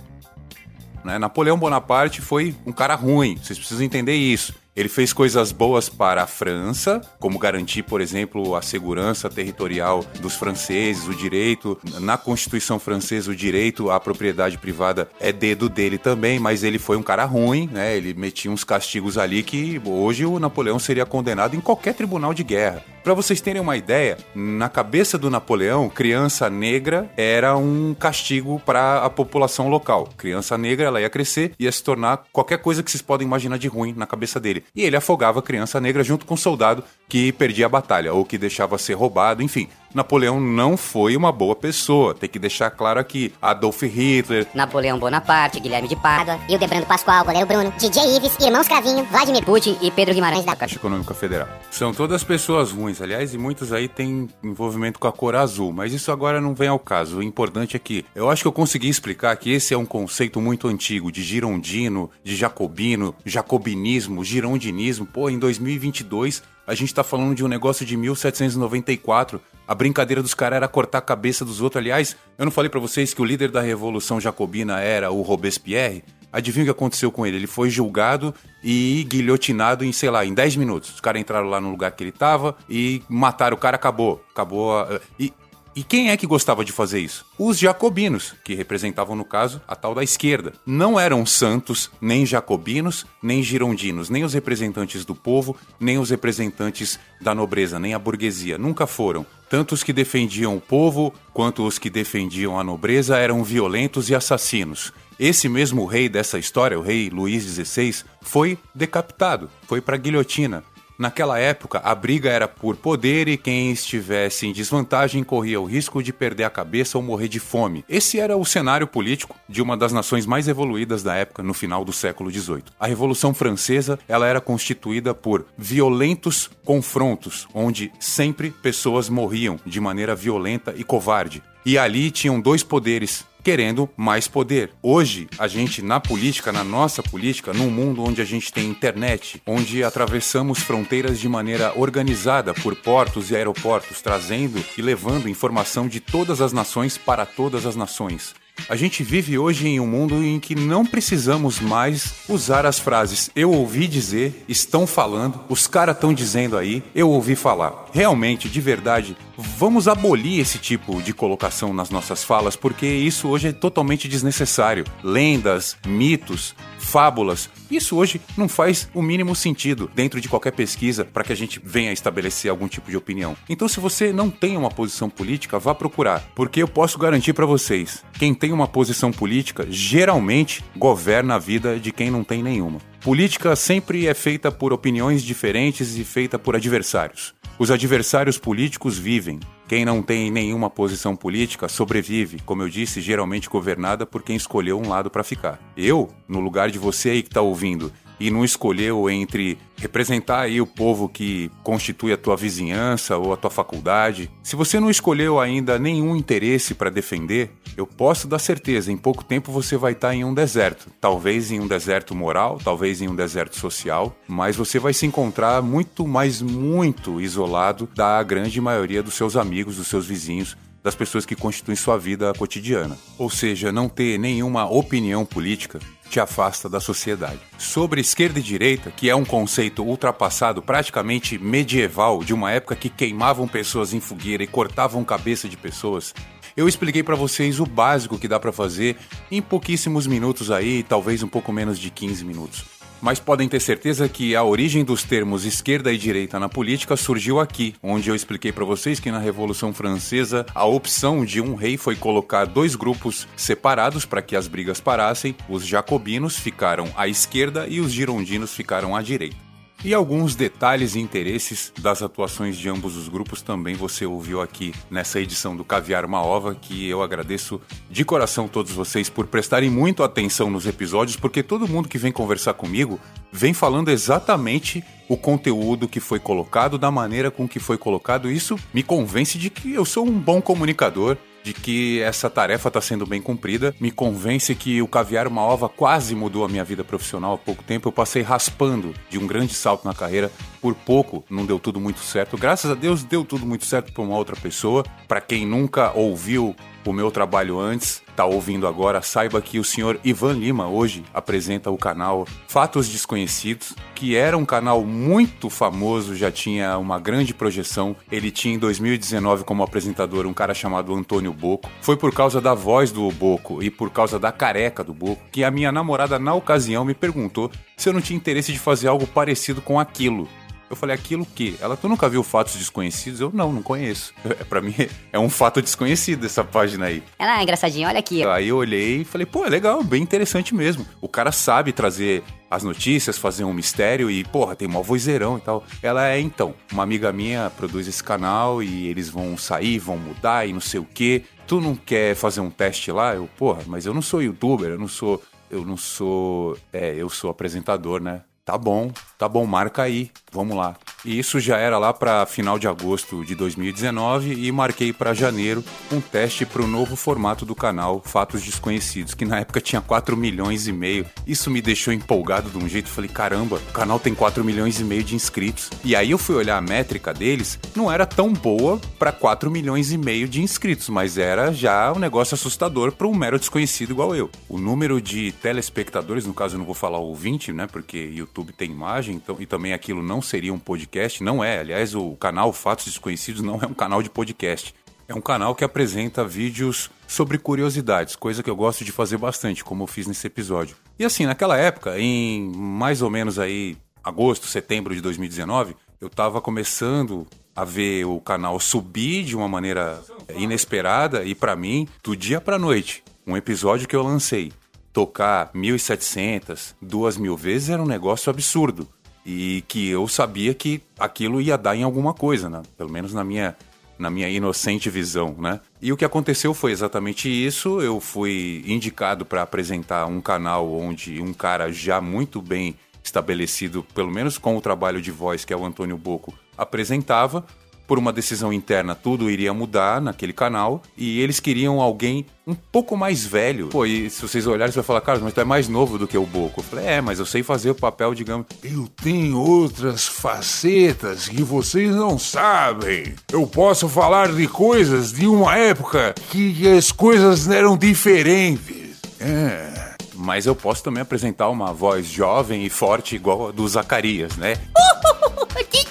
né, 1.04 1.18
Napoleão 1.18 1.58
Bonaparte 1.58 2.20
foi 2.20 2.54
um 2.64 2.73
cara 2.73 2.94
ruim. 2.94 3.37
Vocês 3.37 3.58
precisam 3.58 3.85
entender 3.85 4.14
isso. 4.14 4.54
Ele 4.78 4.88
fez 4.88 5.12
coisas 5.12 5.50
boas 5.50 5.88
para 5.88 6.23
a 6.23 6.26
França, 6.28 7.00
como 7.18 7.37
garantir, 7.37 7.82
por 7.82 8.00
exemplo, 8.00 8.54
a 8.54 8.62
segurança 8.62 9.28
territorial 9.28 10.04
dos 10.20 10.37
franceses, 10.37 11.08
o 11.08 11.14
direito. 11.16 11.76
Na 11.99 12.16
Constituição 12.16 12.78
francesa, 12.78 13.28
o 13.28 13.35
direito 13.35 13.90
à 13.90 13.99
propriedade 13.99 14.56
privada 14.56 15.08
é 15.18 15.32
dedo 15.32 15.68
dele 15.68 15.99
também, 15.99 16.38
mas 16.38 16.62
ele 16.62 16.78
foi 16.78 16.97
um 16.97 17.02
cara 17.02 17.25
ruim, 17.25 17.68
né? 17.73 17.97
Ele 17.97 18.14
metia 18.14 18.52
uns 18.52 18.62
castigos 18.62 19.18
ali 19.18 19.42
que 19.42 19.82
hoje 19.85 20.25
o 20.25 20.38
Napoleão 20.38 20.78
seria 20.78 21.04
condenado 21.04 21.56
em 21.56 21.61
qualquer 21.61 21.92
tribunal 21.92 22.32
de 22.32 22.44
guerra. 22.44 22.85
Para 23.08 23.14
vocês 23.14 23.40
terem 23.40 23.62
uma 23.62 23.74
ideia, 23.74 24.18
na 24.34 24.68
cabeça 24.68 25.16
do 25.16 25.30
Napoleão, 25.30 25.88
criança 25.88 26.50
negra 26.50 27.10
era 27.16 27.56
um 27.56 27.94
castigo 27.94 28.60
para 28.66 29.02
a 29.02 29.08
população 29.08 29.70
local. 29.70 30.10
Criança 30.14 30.58
negra, 30.58 30.88
ela 30.88 31.00
ia 31.00 31.08
crescer, 31.08 31.54
ia 31.58 31.72
se 31.72 31.82
tornar 31.82 32.24
qualquer 32.30 32.58
coisa 32.58 32.82
que 32.82 32.90
vocês 32.90 33.00
podem 33.00 33.26
imaginar 33.26 33.56
de 33.56 33.66
ruim 33.66 33.94
na 33.96 34.06
cabeça 34.06 34.38
dele. 34.38 34.62
E 34.76 34.82
ele 34.82 34.94
afogava 34.94 35.38
a 35.38 35.42
criança 35.42 35.80
negra 35.80 36.04
junto 36.04 36.26
com 36.26 36.34
o 36.34 36.36
soldado 36.36 36.84
que 37.08 37.32
perdia 37.32 37.64
a 37.64 37.70
batalha 37.70 38.12
ou 38.12 38.26
que 38.26 38.36
deixava 38.36 38.76
ser 38.76 38.92
roubado, 38.92 39.42
enfim. 39.42 39.70
Napoleão 39.95 40.40
não 40.40 40.76
foi 40.76 41.16
uma 41.16 41.33
boa 41.33 41.57
pessoa. 41.57 42.14
Tem 42.14 42.28
que 42.28 42.38
deixar 42.38 42.71
claro 42.71 43.00
aqui. 43.00 43.33
Adolf 43.40 43.83
Hitler. 43.83 44.47
Napoleão 44.54 44.99
Bonaparte, 44.99 45.61
Guilherme 45.61 45.88
de 45.88 45.97
Pádua, 45.97 46.38
Hildebrando 46.49 46.87
Pascoal, 46.87 47.25
Goleiro 47.25 47.47
Bruno, 47.47 47.73
DJ 47.78 48.16
Ives, 48.16 48.37
Irmãos 48.40 48.68
Cravinho, 48.68 49.04
Vladimir 49.04 49.45
Putin 49.45 49.76
e 49.80 49.90
Pedro 49.90 50.14
Guimarães 50.14 50.45
da 50.45 50.54
Caixa 50.54 50.76
Econômica 50.76 51.14
Federal. 51.14 51.49
São 51.71 51.92
todas 51.92 52.23
pessoas 52.23 52.71
ruins, 52.71 53.00
aliás, 53.00 53.33
e 53.33 53.38
muitos 53.38 53.73
aí 53.73 53.88
têm 53.88 54.28
envolvimento 54.42 54.99
com 54.99 55.09
a 55.09 55.12
cor 55.12 55.35
azul, 55.35 55.73
mas 55.73 55.92
isso 55.92 56.12
agora 56.12 56.40
não 56.40 56.54
vem 56.54 56.68
ao 56.68 56.78
caso. 56.78 57.18
O 57.18 57.23
importante 57.23 57.76
é 57.76 57.78
que 57.78 58.04
eu 58.14 58.30
acho 58.30 58.42
que 58.42 58.49
eu 58.49 58.52
consegui 58.52 58.88
explicar 58.88 59.37
que 59.37 59.50
esse 59.50 59.73
é 59.73 59.78
um 59.78 59.87
conceito 59.87 60.40
muito 60.40 60.68
antigo 60.68 61.11
de 61.11 61.23
girondino, 61.23 62.11
de 62.23 62.37
jacobino, 62.37 63.14
jacobinismo, 63.25 64.25
girondinismo. 64.25 65.07
Pô, 65.07 65.30
em 65.30 65.38
2022 65.38 66.42
a 66.66 66.75
gente 66.75 66.92
tá 66.95 67.02
falando 67.02 67.35
de 67.35 67.42
um 67.42 67.49
negócio 67.49 67.87
de 67.87 67.97
1794. 67.97 69.40
A 69.68 69.75
brincadeira 69.75 70.22
dos 70.22 70.32
caras 70.32 70.56
era 70.56 70.66
cortar 70.66 70.96
a 70.96 71.02
cabeça 71.02 71.44
dos 71.44 71.60
outros. 71.60 71.82
Aliás, 71.82 72.16
eu 72.38 72.46
não 72.46 72.50
falei 72.50 72.70
para 72.70 72.80
vocês 72.80 73.12
que 73.12 73.20
o 73.20 73.25
líder 73.25 73.50
da 73.50 73.60
Revolução 73.60 74.18
Jacobina 74.18 74.80
era 74.80 75.10
o 75.10 75.20
Robespierre? 75.20 76.02
Adivinha 76.32 76.62
o 76.62 76.66
que 76.66 76.70
aconteceu 76.70 77.12
com 77.12 77.26
ele? 77.26 77.37
Ele 77.37 77.46
foi 77.46 77.68
julgado 77.68 78.34
e 78.64 79.06
guilhotinado 79.08 79.84
em, 79.84 79.92
sei 79.92 80.08
lá, 80.08 80.25
em 80.25 80.32
10 80.32 80.56
minutos. 80.56 80.94
Os 80.94 81.00
caras 81.00 81.20
entraram 81.20 81.48
lá 81.48 81.60
no 81.60 81.70
lugar 81.70 81.90
que 81.92 82.02
ele 82.02 82.12
tava 82.12 82.56
e 82.68 83.02
mataram 83.10 83.58
o 83.58 83.60
cara, 83.60 83.76
acabou. 83.76 84.25
Acabou. 84.30 84.78
A... 84.78 85.00
E 85.20 85.34
e 85.78 85.85
quem 85.85 86.11
é 86.11 86.16
que 86.16 86.26
gostava 86.26 86.64
de 86.64 86.73
fazer 86.73 86.99
isso? 86.99 87.25
Os 87.38 87.56
jacobinos, 87.56 88.35
que 88.42 88.52
representavam, 88.52 89.14
no 89.14 89.25
caso, 89.25 89.62
a 89.68 89.76
tal 89.76 89.94
da 89.94 90.02
esquerda. 90.02 90.52
Não 90.66 90.99
eram 90.99 91.25
santos, 91.25 91.88
nem 92.00 92.26
jacobinos, 92.26 93.06
nem 93.23 93.44
girondinos, 93.44 94.11
nem 94.11 94.25
os 94.25 94.35
representantes 94.35 95.04
do 95.04 95.14
povo, 95.14 95.56
nem 95.78 95.97
os 95.97 96.11
representantes 96.11 96.99
da 97.20 97.32
nobreza, 97.32 97.78
nem 97.78 97.94
a 97.94 97.99
burguesia. 98.00 98.58
Nunca 98.58 98.88
foram. 98.88 99.25
Tanto 99.49 99.73
os 99.73 99.85
que 99.85 99.92
defendiam 99.92 100.56
o 100.56 100.61
povo 100.61 101.14
quanto 101.32 101.64
os 101.64 101.78
que 101.78 101.88
defendiam 101.88 102.58
a 102.58 102.64
nobreza 102.64 103.16
eram 103.16 103.44
violentos 103.44 104.11
e 104.11 104.16
assassinos. 104.16 104.92
Esse 105.16 105.49
mesmo 105.49 105.87
rei 105.87 106.08
dessa 106.08 106.40
história, 106.40 106.76
o 106.76 106.82
rei 106.82 107.08
Luís 107.08 107.44
XVI, 107.44 108.02
foi 108.20 108.58
decapitado, 108.75 109.49
foi 109.68 109.80
para 109.80 109.94
a 109.94 109.99
guilhotina. 109.99 110.64
Naquela 110.98 111.38
época, 111.38 111.78
a 111.78 111.94
briga 111.94 112.28
era 112.28 112.48
por 112.48 112.74
poder 112.74 113.28
e 113.28 113.36
quem 113.36 113.70
estivesse 113.70 114.48
em 114.48 114.52
desvantagem 114.52 115.22
corria 115.22 115.60
o 115.60 115.64
risco 115.64 116.02
de 116.02 116.12
perder 116.12 116.42
a 116.42 116.50
cabeça 116.50 116.98
ou 116.98 117.04
morrer 117.04 117.28
de 117.28 117.38
fome. 117.38 117.84
Esse 117.88 118.18
era 118.18 118.36
o 118.36 118.44
cenário 118.44 118.84
político 118.84 119.36
de 119.48 119.62
uma 119.62 119.76
das 119.76 119.92
nações 119.92 120.26
mais 120.26 120.48
evoluídas 120.48 121.04
da 121.04 121.14
época, 121.14 121.40
no 121.40 121.54
final 121.54 121.84
do 121.84 121.92
século 121.92 122.32
XVIII. 122.32 122.64
A 122.80 122.88
Revolução 122.88 123.32
Francesa 123.32 123.96
ela 124.08 124.26
era 124.26 124.40
constituída 124.40 125.14
por 125.14 125.46
violentos 125.56 126.50
confrontos, 126.64 127.46
onde 127.54 127.92
sempre 128.00 128.50
pessoas 128.50 129.08
morriam 129.08 129.60
de 129.64 129.80
maneira 129.80 130.16
violenta 130.16 130.74
e 130.76 130.82
covarde. 130.82 131.44
E 131.64 131.78
ali 131.78 132.10
tinham 132.10 132.40
dois 132.40 132.64
poderes 132.64 133.24
querendo 133.48 133.88
mais 133.96 134.28
poder. 134.28 134.72
Hoje, 134.82 135.26
a 135.38 135.48
gente 135.48 135.80
na 135.80 135.98
política, 135.98 136.52
na 136.52 136.62
nossa 136.62 137.02
política, 137.02 137.50
num 137.54 137.70
mundo 137.70 138.04
onde 138.04 138.20
a 138.20 138.24
gente 138.26 138.52
tem 138.52 138.68
internet, 138.68 139.40
onde 139.46 139.82
atravessamos 139.82 140.58
fronteiras 140.58 141.18
de 141.18 141.26
maneira 141.30 141.72
organizada 141.74 142.52
por 142.52 142.76
portos 142.76 143.30
e 143.30 143.36
aeroportos, 143.36 144.02
trazendo 144.02 144.62
e 144.76 144.82
levando 144.82 145.30
informação 145.30 145.88
de 145.88 145.98
todas 145.98 146.42
as 146.42 146.52
nações 146.52 146.98
para 146.98 147.24
todas 147.24 147.64
as 147.64 147.74
nações. 147.74 148.34
A 148.68 148.76
gente 148.76 149.02
vive 149.02 149.38
hoje 149.38 149.68
em 149.68 149.80
um 149.80 149.86
mundo 149.86 150.22
em 150.22 150.38
que 150.40 150.54
não 150.54 150.84
precisamos 150.84 151.60
mais 151.60 152.14
usar 152.28 152.66
as 152.66 152.78
frases 152.78 153.28
eu 153.34 153.50
ouvi 153.50 153.86
dizer, 153.86 154.44
estão 154.48 154.86
falando, 154.86 155.40
os 155.48 155.66
caras 155.66 155.94
estão 155.94 156.12
dizendo 156.12 156.56
aí, 156.56 156.82
eu 156.94 157.08
ouvi 157.08 157.36
falar. 157.36 157.86
Realmente, 157.92 158.48
de 158.48 158.60
verdade, 158.60 159.16
vamos 159.36 159.86
abolir 159.86 160.40
esse 160.40 160.58
tipo 160.58 161.00
de 161.02 161.12
colocação 161.12 161.72
nas 161.72 161.90
nossas 161.90 162.24
falas, 162.24 162.56
porque 162.56 162.86
isso 162.86 163.28
hoje 163.28 163.48
é 163.48 163.52
totalmente 163.52 164.08
desnecessário. 164.08 164.84
Lendas, 165.02 165.76
mitos, 165.86 166.54
fábulas. 166.88 167.50
Isso 167.71 167.97
hoje 167.97 168.21
não 168.37 168.49
faz 168.49 168.88
o 168.95 169.02
mínimo 169.02 169.37
sentido 169.37 169.90
dentro 169.95 170.21
de 170.21 170.28
qualquer 170.28 170.52
pesquisa 170.52 171.04
para 171.04 171.23
que 171.23 171.33
a 171.33 171.37
gente 171.37 171.61
venha 171.62 171.92
estabelecer 171.92 172.50
algum 172.50 172.66
tipo 172.66 172.90
de 172.90 172.97
opinião. 172.97 173.37
Então, 173.49 173.68
se 173.68 173.78
você 173.78 174.11
não 174.12 174.30
tem 174.30 174.57
uma 174.57 174.71
posição 174.71 175.11
política, 175.11 175.59
vá 175.59 175.75
procurar, 175.75 176.25
porque 176.35 176.62
eu 176.62 176.68
posso 176.68 176.99
garantir 176.99 177.35
para 177.35 177.45
vocês, 177.45 178.02
quem 178.14 178.33
tem 178.35 178.52
uma 178.52 178.66
posição 178.66 179.12
política 179.12 179.66
geralmente 179.68 180.64
governa 180.75 181.35
a 181.35 181.38
vida 181.38 181.78
de 181.78 181.92
quem 181.92 182.11
não 182.11 182.25
tem 182.25 182.42
nenhuma. 182.42 182.78
Política 183.00 183.54
sempre 183.54 184.07
é 184.07 184.14
feita 184.14 184.50
por 184.50 184.73
opiniões 184.73 185.23
diferentes 185.23 185.97
e 185.97 186.04
feita 186.04 186.38
por 186.38 186.57
adversários. 186.57 187.38
Os 187.58 187.72
adversários 187.72 188.38
políticos 188.38 188.96
vivem. 188.96 189.40
Quem 189.66 189.84
não 189.84 190.00
tem 190.00 190.30
nenhuma 190.30 190.70
posição 190.70 191.16
política 191.16 191.68
sobrevive, 191.68 192.40
como 192.46 192.62
eu 192.62 192.68
disse, 192.68 193.00
geralmente 193.00 193.48
governada 193.48 194.06
por 194.06 194.22
quem 194.22 194.36
escolheu 194.36 194.78
um 194.80 194.88
lado 194.88 195.10
para 195.10 195.24
ficar. 195.24 195.58
Eu, 195.76 196.08
no 196.28 196.38
lugar 196.38 196.70
de 196.70 196.78
você 196.78 197.10
aí 197.10 197.22
que 197.22 197.28
está 197.28 197.40
ouvindo, 197.40 197.92
e 198.20 198.30
não 198.30 198.44
escolheu 198.44 199.08
entre 199.08 199.58
representar 199.76 200.40
aí 200.40 200.60
o 200.60 200.66
povo 200.66 201.08
que 201.08 201.50
constitui 201.62 202.12
a 202.12 202.16
tua 202.16 202.37
vizinhança 202.37 203.16
ou 203.16 203.32
a 203.32 203.37
tua 203.37 203.50
faculdade, 203.50 204.30
se 204.42 204.56
você 204.56 204.80
não 204.80 204.90
escolheu 204.90 205.38
ainda 205.38 205.78
nenhum 205.78 206.16
interesse 206.16 206.75
para 206.75 206.90
defender, 206.90 207.50
eu 207.76 207.87
posso 207.87 208.26
dar 208.26 208.40
certeza, 208.40 208.90
em 208.90 208.96
pouco 208.96 209.25
tempo 209.25 209.52
você 209.52 209.76
vai 209.76 209.92
estar 209.92 210.14
em 210.14 210.25
um 210.25 210.34
deserto. 210.34 210.90
Talvez 211.00 211.52
em 211.52 211.60
um 211.60 211.66
deserto 211.66 212.14
moral, 212.14 212.58
talvez 212.62 213.00
em 213.00 213.08
um 213.08 213.14
deserto 213.14 213.56
social, 213.56 214.16
mas 214.26 214.56
você 214.56 214.78
vai 214.78 214.92
se 214.92 215.06
encontrar 215.06 215.62
muito, 215.62 216.06
mais 216.06 216.42
muito 216.42 217.20
isolado 217.20 217.88
da 217.94 218.20
grande 218.22 218.60
maioria 218.60 219.02
dos 219.02 219.14
seus 219.14 219.37
amigos, 219.37 219.76
dos 219.76 219.87
seus 219.87 220.06
vizinhos, 220.06 220.56
das 220.82 220.94
pessoas 220.94 221.26
que 221.26 221.37
constituem 221.37 221.76
sua 221.76 221.98
vida 221.98 222.32
cotidiana. 222.32 222.96
Ou 223.18 223.28
seja, 223.28 223.70
não 223.70 223.88
ter 223.88 224.18
nenhuma 224.18 224.70
opinião 224.70 225.25
política 225.25 225.78
te 226.08 226.18
afasta 226.18 226.68
da 226.68 226.80
sociedade. 226.80 227.40
Sobre 227.58 228.00
esquerda 228.00 228.38
e 228.38 228.42
direita, 228.42 228.90
que 228.90 229.10
é 229.10 229.14
um 229.14 229.24
conceito 229.24 229.82
ultrapassado, 229.84 230.62
praticamente 230.62 231.38
medieval, 231.38 232.24
de 232.24 232.32
uma 232.32 232.50
época 232.50 232.74
que 232.74 232.88
queimavam 232.88 233.46
pessoas 233.46 233.92
em 233.92 234.00
fogueira 234.00 234.42
e 234.42 234.46
cortavam 234.46 235.04
cabeça 235.04 235.48
de 235.48 235.56
pessoas, 235.56 236.14
eu 236.56 236.66
expliquei 236.66 237.02
para 237.02 237.14
vocês 237.14 237.60
o 237.60 237.66
básico 237.66 238.18
que 238.18 238.26
dá 238.26 238.40
para 238.40 238.52
fazer 238.52 238.96
em 239.30 239.40
pouquíssimos 239.40 240.06
minutos 240.06 240.50
aí, 240.50 240.82
talvez 240.82 241.22
um 241.22 241.28
pouco 241.28 241.52
menos 241.52 241.78
de 241.78 241.90
15 241.90 242.24
minutos. 242.24 242.77
Mas 243.00 243.20
podem 243.20 243.48
ter 243.48 243.60
certeza 243.60 244.08
que 244.08 244.34
a 244.34 244.42
origem 244.42 244.84
dos 244.84 245.02
termos 245.02 245.44
esquerda 245.44 245.92
e 245.92 245.98
direita 245.98 246.38
na 246.38 246.48
política 246.48 246.96
surgiu 246.96 247.38
aqui, 247.38 247.74
onde 247.82 248.10
eu 248.10 248.14
expliquei 248.14 248.50
para 248.50 248.64
vocês 248.64 248.98
que 248.98 249.10
na 249.10 249.18
Revolução 249.18 249.72
Francesa 249.72 250.44
a 250.54 250.64
opção 250.64 251.24
de 251.24 251.40
um 251.40 251.54
rei 251.54 251.76
foi 251.76 251.94
colocar 251.94 252.44
dois 252.44 252.74
grupos 252.74 253.28
separados 253.36 254.04
para 254.04 254.22
que 254.22 254.34
as 254.34 254.48
brigas 254.48 254.80
parassem. 254.80 255.34
Os 255.48 255.64
jacobinos 255.64 256.36
ficaram 256.36 256.88
à 256.96 257.06
esquerda 257.06 257.66
e 257.68 257.80
os 257.80 257.92
girondinos 257.92 258.52
ficaram 258.52 258.96
à 258.96 259.02
direita. 259.02 259.47
E 259.85 259.94
alguns 259.94 260.35
detalhes 260.35 260.97
e 260.97 260.99
interesses 260.99 261.73
das 261.78 262.02
atuações 262.02 262.58
de 262.58 262.68
ambos 262.68 262.97
os 262.97 263.08
grupos 263.08 263.40
também 263.40 263.76
você 263.76 264.04
ouviu 264.04 264.40
aqui 264.40 264.75
nessa 264.90 265.20
edição 265.20 265.56
do 265.56 265.64
Caviar 265.64 266.04
Uma 266.04 266.20
Ova, 266.20 266.52
que 266.52 266.88
eu 266.88 267.00
agradeço 267.00 267.61
de 267.88 268.04
coração 268.04 268.49
todos 268.49 268.73
vocês 268.73 269.08
por 269.08 269.28
prestarem 269.28 269.70
muito 269.70 270.02
atenção 270.02 270.50
nos 270.50 270.66
episódios, 270.66 271.16
porque 271.16 271.44
todo 271.44 271.68
mundo 271.68 271.88
que 271.88 271.97
vem 271.97 272.11
conversar 272.11 272.54
comigo 272.54 272.99
vem 273.30 273.54
falando 273.54 273.88
exatamente 273.88 274.82
o 275.08 275.16
conteúdo 275.16 275.87
que 275.87 276.00
foi 276.00 276.18
colocado, 276.18 276.76
da 276.76 276.90
maneira 276.90 277.30
com 277.30 277.49
que 277.49 277.61
foi 277.61 277.78
colocado. 277.78 278.28
Isso 278.28 278.58
me 278.75 278.82
convence 278.82 279.38
de 279.38 279.49
que 279.49 279.73
eu 279.73 279.85
sou 279.85 280.04
um 280.04 280.18
bom 280.18 280.42
comunicador 280.42 281.16
de 281.48 281.54
que 281.54 282.02
essa 282.02 282.28
tarefa 282.28 282.68
está 282.68 282.78
sendo 282.78 283.06
bem 283.06 283.22
cumprida. 283.22 283.74
Me 283.80 283.90
convence 283.90 284.54
que 284.54 284.82
o 284.82 284.86
Caviar 284.86 285.26
Uma 285.26 285.40
Ova 285.40 285.66
quase 285.66 286.14
mudou 286.14 286.44
a 286.44 286.48
minha 286.48 286.62
vida 286.62 286.84
profissional 286.84 287.34
há 287.34 287.38
pouco 287.38 287.64
tempo. 287.64 287.88
Eu 287.88 287.92
passei 287.92 288.20
raspando 288.20 288.92
de 289.08 289.18
um 289.18 289.26
grande 289.26 289.54
salto 289.54 289.86
na 289.86 289.94
carreira. 289.94 290.30
Por 290.60 290.74
pouco 290.74 291.24
não 291.30 291.46
deu 291.46 291.58
tudo 291.58 291.80
muito 291.80 292.00
certo. 292.00 292.36
Graças 292.36 292.70
a 292.70 292.74
Deus 292.74 293.02
deu 293.02 293.24
tudo 293.24 293.46
muito 293.46 293.64
certo 293.64 293.94
para 293.94 294.02
uma 294.02 294.14
outra 294.14 294.36
pessoa. 294.36 294.84
Para 295.06 295.22
quem 295.22 295.46
nunca 295.46 295.90
ouviu 295.94 296.54
o 296.90 296.92
meu 296.92 297.11
trabalho 297.11 297.59
antes, 297.59 298.02
está 298.09 298.25
ouvindo 298.25 298.66
agora, 298.66 299.02
saiba 299.02 299.40
que 299.40 299.59
o 299.59 299.64
senhor 299.64 300.00
Ivan 300.02 300.33
Lima 300.33 300.68
hoje 300.68 301.04
apresenta 301.14 301.71
o 301.71 301.78
canal 301.78 302.26
Fatos 302.49 302.88
Desconhecidos, 302.88 303.75
que 303.95 304.16
era 304.16 304.37
um 304.37 304.45
canal 304.45 304.85
muito 304.85 305.49
famoso, 305.50 306.16
já 306.16 306.30
tinha 306.30 306.78
uma 306.78 306.99
grande 306.99 307.35
projeção. 307.35 307.95
Ele 308.11 308.30
tinha 308.30 308.54
em 308.54 308.59
2019 308.59 309.45
como 309.45 309.62
apresentador 309.62 310.26
um 310.26 310.33
cara 310.33 310.54
chamado 310.54 310.95
Antônio 310.95 311.33
Boco. 311.33 311.71
Foi 311.80 311.97
por 311.97 312.12
causa 312.12 312.40
da 312.40 312.54
voz 312.54 312.90
do 312.90 313.11
Boco 313.11 313.62
e 313.62 313.71
por 313.71 313.90
causa 313.90 314.18
da 314.18 314.33
careca 314.33 314.83
do 314.83 314.95
Boco 314.95 315.23
que 315.30 315.45
a 315.45 315.50
minha 315.50 315.71
namorada 315.71 316.18
na 316.18 316.35
ocasião 316.35 316.85
me 316.85 316.95
perguntou 316.95 317.50
se 317.76 317.88
eu 317.88 317.92
não 317.92 318.00
tinha 318.00 318.16
interesse 318.16 318.52
de 318.52 318.59
fazer 318.59 318.88
algo 318.88 319.07
parecido 319.07 319.61
com 319.61 319.78
aquilo. 319.78 320.28
Eu 320.70 320.76
falei, 320.76 320.94
aquilo 320.94 321.25
que? 321.25 321.56
Ela, 321.60 321.76
tu 321.76 321.88
nunca 321.88 322.08
viu 322.08 322.22
fatos 322.22 322.56
desconhecidos? 322.56 323.20
Eu, 323.20 323.30
não, 323.32 323.52
não 323.52 323.62
conheço. 323.62 324.12
É, 324.28 324.44
pra 324.44 324.60
mim, 324.60 324.75
é 325.10 325.18
um 325.18 325.30
fato 325.30 325.62
desconhecido 325.62 326.26
essa 326.26 326.44
página 326.44 326.87
aí. 326.87 327.02
Ela 327.18 327.40
é 327.40 327.42
engraçadinha, 327.42 327.88
olha 327.88 327.98
aqui. 327.98 328.22
Aí 328.25 328.48
eu 328.48 328.58
olhei 328.58 329.00
e 329.00 329.04
falei, 329.04 329.26
pô, 329.26 329.44
é 329.46 329.48
legal, 329.48 329.82
bem 329.82 330.02
interessante 330.02 330.54
mesmo. 330.54 330.87
O 331.00 331.08
cara 331.08 331.32
sabe 331.32 331.72
trazer 331.72 332.22
as 332.50 332.62
notícias, 332.62 333.16
fazer 333.16 333.44
um 333.44 333.52
mistério 333.52 334.10
e, 334.10 334.25
porra, 334.25 334.54
tem 334.54 334.68
mó 334.68 334.82
vozeirão 334.82 335.38
e 335.38 335.40
tal. 335.40 335.64
Ela 335.82 336.08
é, 336.08 336.20
então, 336.20 336.54
uma 336.70 336.82
amiga 336.82 337.12
minha 337.12 337.50
produz 337.50 337.88
esse 337.88 338.04
canal 338.04 338.62
e 338.62 338.87
eles 338.87 339.08
vão 339.08 339.37
sair, 339.37 339.78
vão 339.78 339.96
mudar 339.96 340.46
e 340.46 340.52
não 340.52 340.60
sei 340.60 340.80
o 340.80 340.84
quê. 340.84 341.25
Tu 341.46 341.60
não 341.60 341.75
quer 341.75 342.14
fazer 342.14 342.40
um 342.40 342.50
teste 342.50 342.92
lá? 342.92 343.14
Eu, 343.14 343.28
porra, 343.38 343.62
mas 343.66 343.87
eu 343.87 343.94
não 343.94 344.02
sou 344.02 344.22
youtuber, 344.22 344.70
eu 344.70 344.78
não 344.78 344.88
sou. 344.88 345.22
Eu 345.50 345.64
não 345.64 345.78
sou. 345.78 346.58
É, 346.70 346.94
eu 346.94 347.08
sou 347.08 347.30
apresentador, 347.30 348.02
né? 348.02 348.20
Tá 348.48 348.56
bom, 348.56 348.90
tá 349.18 349.28
bom, 349.28 349.44
marca 349.44 349.82
aí, 349.82 350.10
vamos 350.32 350.56
lá. 350.56 350.74
E 351.04 351.18
isso 351.18 351.38
já 351.38 351.56
era 351.56 351.78
lá 351.78 351.92
para 351.92 352.26
final 352.26 352.58
de 352.58 352.66
agosto 352.66 353.24
de 353.24 353.34
2019 353.34 354.46
e 354.46 354.50
marquei 354.50 354.92
para 354.92 355.14
janeiro 355.14 355.64
um 355.92 356.00
teste 356.00 356.44
para 356.44 356.62
o 356.62 356.66
novo 356.66 356.96
formato 356.96 357.46
do 357.46 357.54
canal 357.54 358.02
Fatos 358.04 358.42
Desconhecidos, 358.42 359.14
que 359.14 359.24
na 359.24 359.38
época 359.38 359.60
tinha 359.60 359.80
4 359.80 360.16
milhões 360.16 360.66
e 360.66 360.72
meio. 360.72 361.06
Isso 361.26 361.50
me 361.50 361.62
deixou 361.62 361.92
empolgado 361.92 362.50
de 362.50 362.58
um 362.58 362.68
jeito, 362.68 362.88
falei, 362.88 363.08
caramba, 363.08 363.56
o 363.56 363.72
canal 363.72 364.00
tem 364.00 364.14
4 364.14 364.44
milhões 364.44 364.80
e 364.80 364.84
meio 364.84 365.04
de 365.04 365.14
inscritos. 365.14 365.70
E 365.84 365.94
aí 365.94 366.11
eu 366.11 366.18
fui 366.18 366.34
olhar 366.34 366.56
a 366.56 366.61
métrica 366.61 367.14
deles, 367.14 367.58
não 367.76 367.90
era 367.90 368.04
tão 368.04 368.32
boa 368.32 368.80
para 368.98 369.12
4 369.12 369.50
milhões 369.50 369.92
e 369.92 369.98
meio 369.98 370.28
de 370.28 370.42
inscritos, 370.42 370.88
mas 370.88 371.16
era 371.16 371.52
já 371.52 371.92
um 371.92 371.98
negócio 371.98 372.34
assustador 372.34 372.92
para 372.92 373.06
um 373.06 373.14
mero 373.14 373.38
desconhecido 373.38 373.92
igual 373.92 374.16
eu. 374.16 374.30
O 374.48 374.58
número 374.58 375.00
de 375.00 375.32
telespectadores, 375.32 376.26
no 376.26 376.34
caso 376.34 376.56
eu 376.56 376.58
não 376.58 376.66
vou 376.66 376.74
falar 376.74 376.98
ouvinte, 376.98 377.52
né, 377.52 377.66
porque 377.66 377.96
YouTube 377.96 378.52
tem 378.52 378.70
imagem, 378.70 379.14
então, 379.14 379.37
e 379.38 379.46
também 379.46 379.72
aquilo 379.72 380.02
não 380.02 380.20
seria 380.20 380.52
um 380.52 380.58
podcast, 380.58 380.88
não 381.22 381.42
é. 381.42 381.61
Aliás, 381.61 381.94
o 381.94 382.16
canal 382.16 382.53
Fatos 382.53 382.87
Desconhecidos 382.87 383.42
não 383.42 383.61
é 383.62 383.66
um 383.66 383.74
canal 383.74 384.03
de 384.03 384.11
podcast. 384.11 384.74
É 385.07 385.14
um 385.14 385.20
canal 385.20 385.55
que 385.55 385.64
apresenta 385.64 386.24
vídeos 386.24 386.90
sobre 387.07 387.38
curiosidades, 387.38 388.14
coisa 388.14 388.42
que 388.42 388.51
eu 388.51 388.57
gosto 388.57 388.85
de 388.85 388.92
fazer 388.92 389.16
bastante, 389.16 389.64
como 389.64 389.85
eu 389.85 389.87
fiz 389.87 390.07
nesse 390.07 390.27
episódio. 390.27 390.77
E 390.98 391.05
assim, 391.05 391.24
naquela 391.24 391.57
época, 391.57 391.98
em 391.98 392.53
mais 392.55 393.01
ou 393.01 393.09
menos 393.09 393.38
aí 393.38 393.77
agosto, 394.05 394.46
setembro 394.46 394.94
de 394.94 395.01
2019, 395.01 395.74
eu 396.01 396.09
estava 396.09 396.40
começando 396.40 397.27
a 397.57 397.64
ver 397.64 398.05
o 398.05 398.20
canal 398.20 398.61
subir 398.61 399.24
de 399.24 399.35
uma 399.35 399.48
maneira 399.48 400.01
inesperada 400.37 401.24
e 401.24 401.35
para 401.35 401.57
mim, 401.57 401.88
do 402.05 402.14
dia 402.14 402.40
para 402.40 402.59
noite, 402.59 403.03
um 403.27 403.37
episódio 403.37 403.88
que 403.88 403.96
eu 403.96 404.03
lancei 404.03 404.53
tocar 404.92 405.53
1.700, 405.53 406.74
2.000 406.85 407.37
vezes 407.37 407.68
era 407.70 407.83
um 407.83 407.87
negócio 407.87 408.31
absurdo. 408.31 408.88
E 409.30 409.62
que 409.68 409.90
eu 409.90 410.08
sabia 410.08 410.54
que 410.54 410.80
aquilo 410.98 411.38
ia 411.38 411.58
dar 411.58 411.76
em 411.76 411.82
alguma 411.82 412.14
coisa, 412.14 412.48
né? 412.48 412.62
pelo 412.78 412.90
menos 412.90 413.12
na 413.12 413.22
minha, 413.22 413.54
na 413.98 414.08
minha 414.08 414.26
inocente 414.26 414.88
visão, 414.88 415.36
né? 415.38 415.60
E 415.82 415.92
o 415.92 415.98
que 415.98 416.04
aconteceu 416.04 416.54
foi 416.54 416.72
exatamente 416.72 417.28
isso. 417.28 417.78
Eu 417.82 418.00
fui 418.00 418.64
indicado 418.66 419.26
para 419.26 419.42
apresentar 419.42 420.06
um 420.06 420.18
canal 420.22 420.72
onde 420.72 421.20
um 421.20 421.34
cara 421.34 421.70
já 421.70 422.00
muito 422.00 422.40
bem 422.40 422.74
estabelecido, 423.04 423.84
pelo 423.94 424.10
menos 424.10 424.38
com 424.38 424.56
o 424.56 424.62
trabalho 424.62 425.02
de 425.02 425.10
voz, 425.10 425.44
que 425.44 425.52
é 425.52 425.56
o 425.56 425.64
Antônio 425.64 425.98
Boco, 425.98 426.32
apresentava 426.56 427.44
por 427.88 427.98
uma 427.98 428.12
decisão 428.12 428.53
interna, 428.53 428.94
tudo 428.94 429.31
iria 429.31 429.55
mudar 429.55 429.98
naquele 429.98 430.35
canal 430.35 430.83
e 430.94 431.20
eles 431.22 431.40
queriam 431.40 431.81
alguém 431.81 432.27
um 432.46 432.55
pouco 432.55 432.94
mais 432.98 433.24
velho. 433.24 433.68
Pô, 433.68 433.87
e 433.87 434.11
se 434.11 434.20
vocês 434.20 434.46
olharem, 434.46 434.70
você 434.70 434.79
vai 434.79 434.85
falar, 434.85 435.01
Carlos, 435.01 435.24
mas 435.24 435.33
tu 435.33 435.40
é 435.40 435.44
mais 435.44 435.68
novo 435.68 435.96
do 435.96 436.07
que 436.07 436.16
o 436.16 436.27
Boco. 436.27 436.61
Eu 436.61 436.64
falei, 436.64 436.85
é, 436.85 437.01
mas 437.01 437.18
eu 437.18 437.24
sei 437.24 437.42
fazer 437.42 437.70
o 437.70 437.74
papel, 437.74 438.14
digamos. 438.14 438.46
Eu 438.62 438.87
tenho 439.03 439.40
outras 439.40 440.07
facetas 440.07 441.29
que 441.29 441.42
vocês 441.42 441.90
não 441.96 442.18
sabem. 442.18 443.14
Eu 443.33 443.46
posso 443.46 443.88
falar 443.88 444.35
de 444.35 444.46
coisas 444.46 445.11
de 445.11 445.27
uma 445.27 445.57
época 445.57 446.14
que 446.31 446.68
as 446.68 446.92
coisas 446.92 447.48
eram 447.48 447.74
diferentes. 447.74 448.98
É. 449.18 449.94
Mas 450.14 450.44
eu 450.44 450.55
posso 450.55 450.83
também 450.83 451.01
apresentar 451.01 451.48
uma 451.48 451.72
voz 451.72 452.07
jovem 452.07 452.66
e 452.66 452.68
forte 452.68 453.16
igual 453.16 453.48
a 453.48 453.51
do 453.51 453.66
Zacarias, 453.66 454.37
né? 454.37 454.57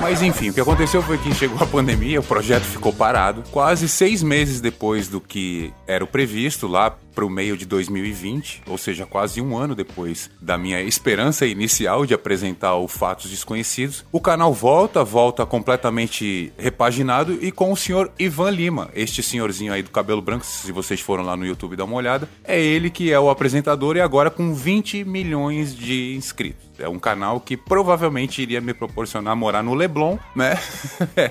Mas 0.00 0.22
enfim, 0.22 0.50
o 0.50 0.54
que 0.54 0.60
aconteceu 0.60 1.02
foi 1.02 1.18
que 1.18 1.34
chegou 1.34 1.58
a 1.60 1.66
pandemia, 1.66 2.20
o 2.20 2.22
projeto 2.22 2.64
ficou 2.64 2.92
parado. 2.92 3.42
Quase 3.50 3.88
seis 3.88 4.22
meses 4.22 4.60
depois 4.60 5.08
do 5.08 5.20
que 5.20 5.72
era 5.86 6.04
o 6.04 6.06
previsto, 6.06 6.66
lá 6.66 6.96
para 7.16 7.24
o 7.24 7.30
meio 7.30 7.56
de 7.56 7.64
2020, 7.64 8.62
ou 8.66 8.76
seja, 8.76 9.06
quase 9.06 9.40
um 9.40 9.56
ano 9.56 9.74
depois 9.74 10.30
da 10.38 10.58
minha 10.58 10.82
esperança 10.82 11.46
inicial 11.46 12.04
de 12.04 12.12
apresentar 12.12 12.74
o 12.74 12.86
Fatos 12.86 13.30
Desconhecidos, 13.30 14.04
o 14.12 14.20
canal 14.20 14.52
volta, 14.52 15.02
volta 15.02 15.46
completamente 15.46 16.52
repaginado 16.58 17.32
e 17.40 17.50
com 17.50 17.72
o 17.72 17.76
senhor 17.76 18.12
Ivan 18.18 18.50
Lima, 18.50 18.90
este 18.94 19.22
senhorzinho 19.22 19.72
aí 19.72 19.82
do 19.82 19.90
cabelo 19.90 20.20
branco, 20.20 20.44
se 20.44 20.70
vocês 20.70 21.00
foram 21.00 21.24
lá 21.24 21.34
no 21.38 21.46
YouTube 21.46 21.74
dar 21.74 21.84
uma 21.84 21.96
olhada, 21.96 22.28
é 22.44 22.60
ele 22.60 22.90
que 22.90 23.10
é 23.10 23.18
o 23.18 23.30
apresentador 23.30 23.96
e 23.96 24.00
agora 24.02 24.30
com 24.30 24.52
20 24.52 25.02
milhões 25.04 25.74
de 25.74 26.14
inscritos. 26.14 26.66
É 26.78 26.86
um 26.86 26.98
canal 26.98 27.40
que 27.40 27.56
provavelmente 27.56 28.42
iria 28.42 28.60
me 28.60 28.74
proporcionar 28.74 29.25
morar 29.34 29.62
no 29.62 29.74
Leblon, 29.74 30.18
né? 30.34 30.58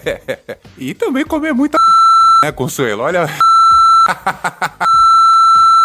e 0.77 0.93
também 0.93 1.23
comer 1.23 1.53
muita 1.53 1.77
né, 2.43 2.51
Consuelo? 2.51 3.03
Olha. 3.03 3.27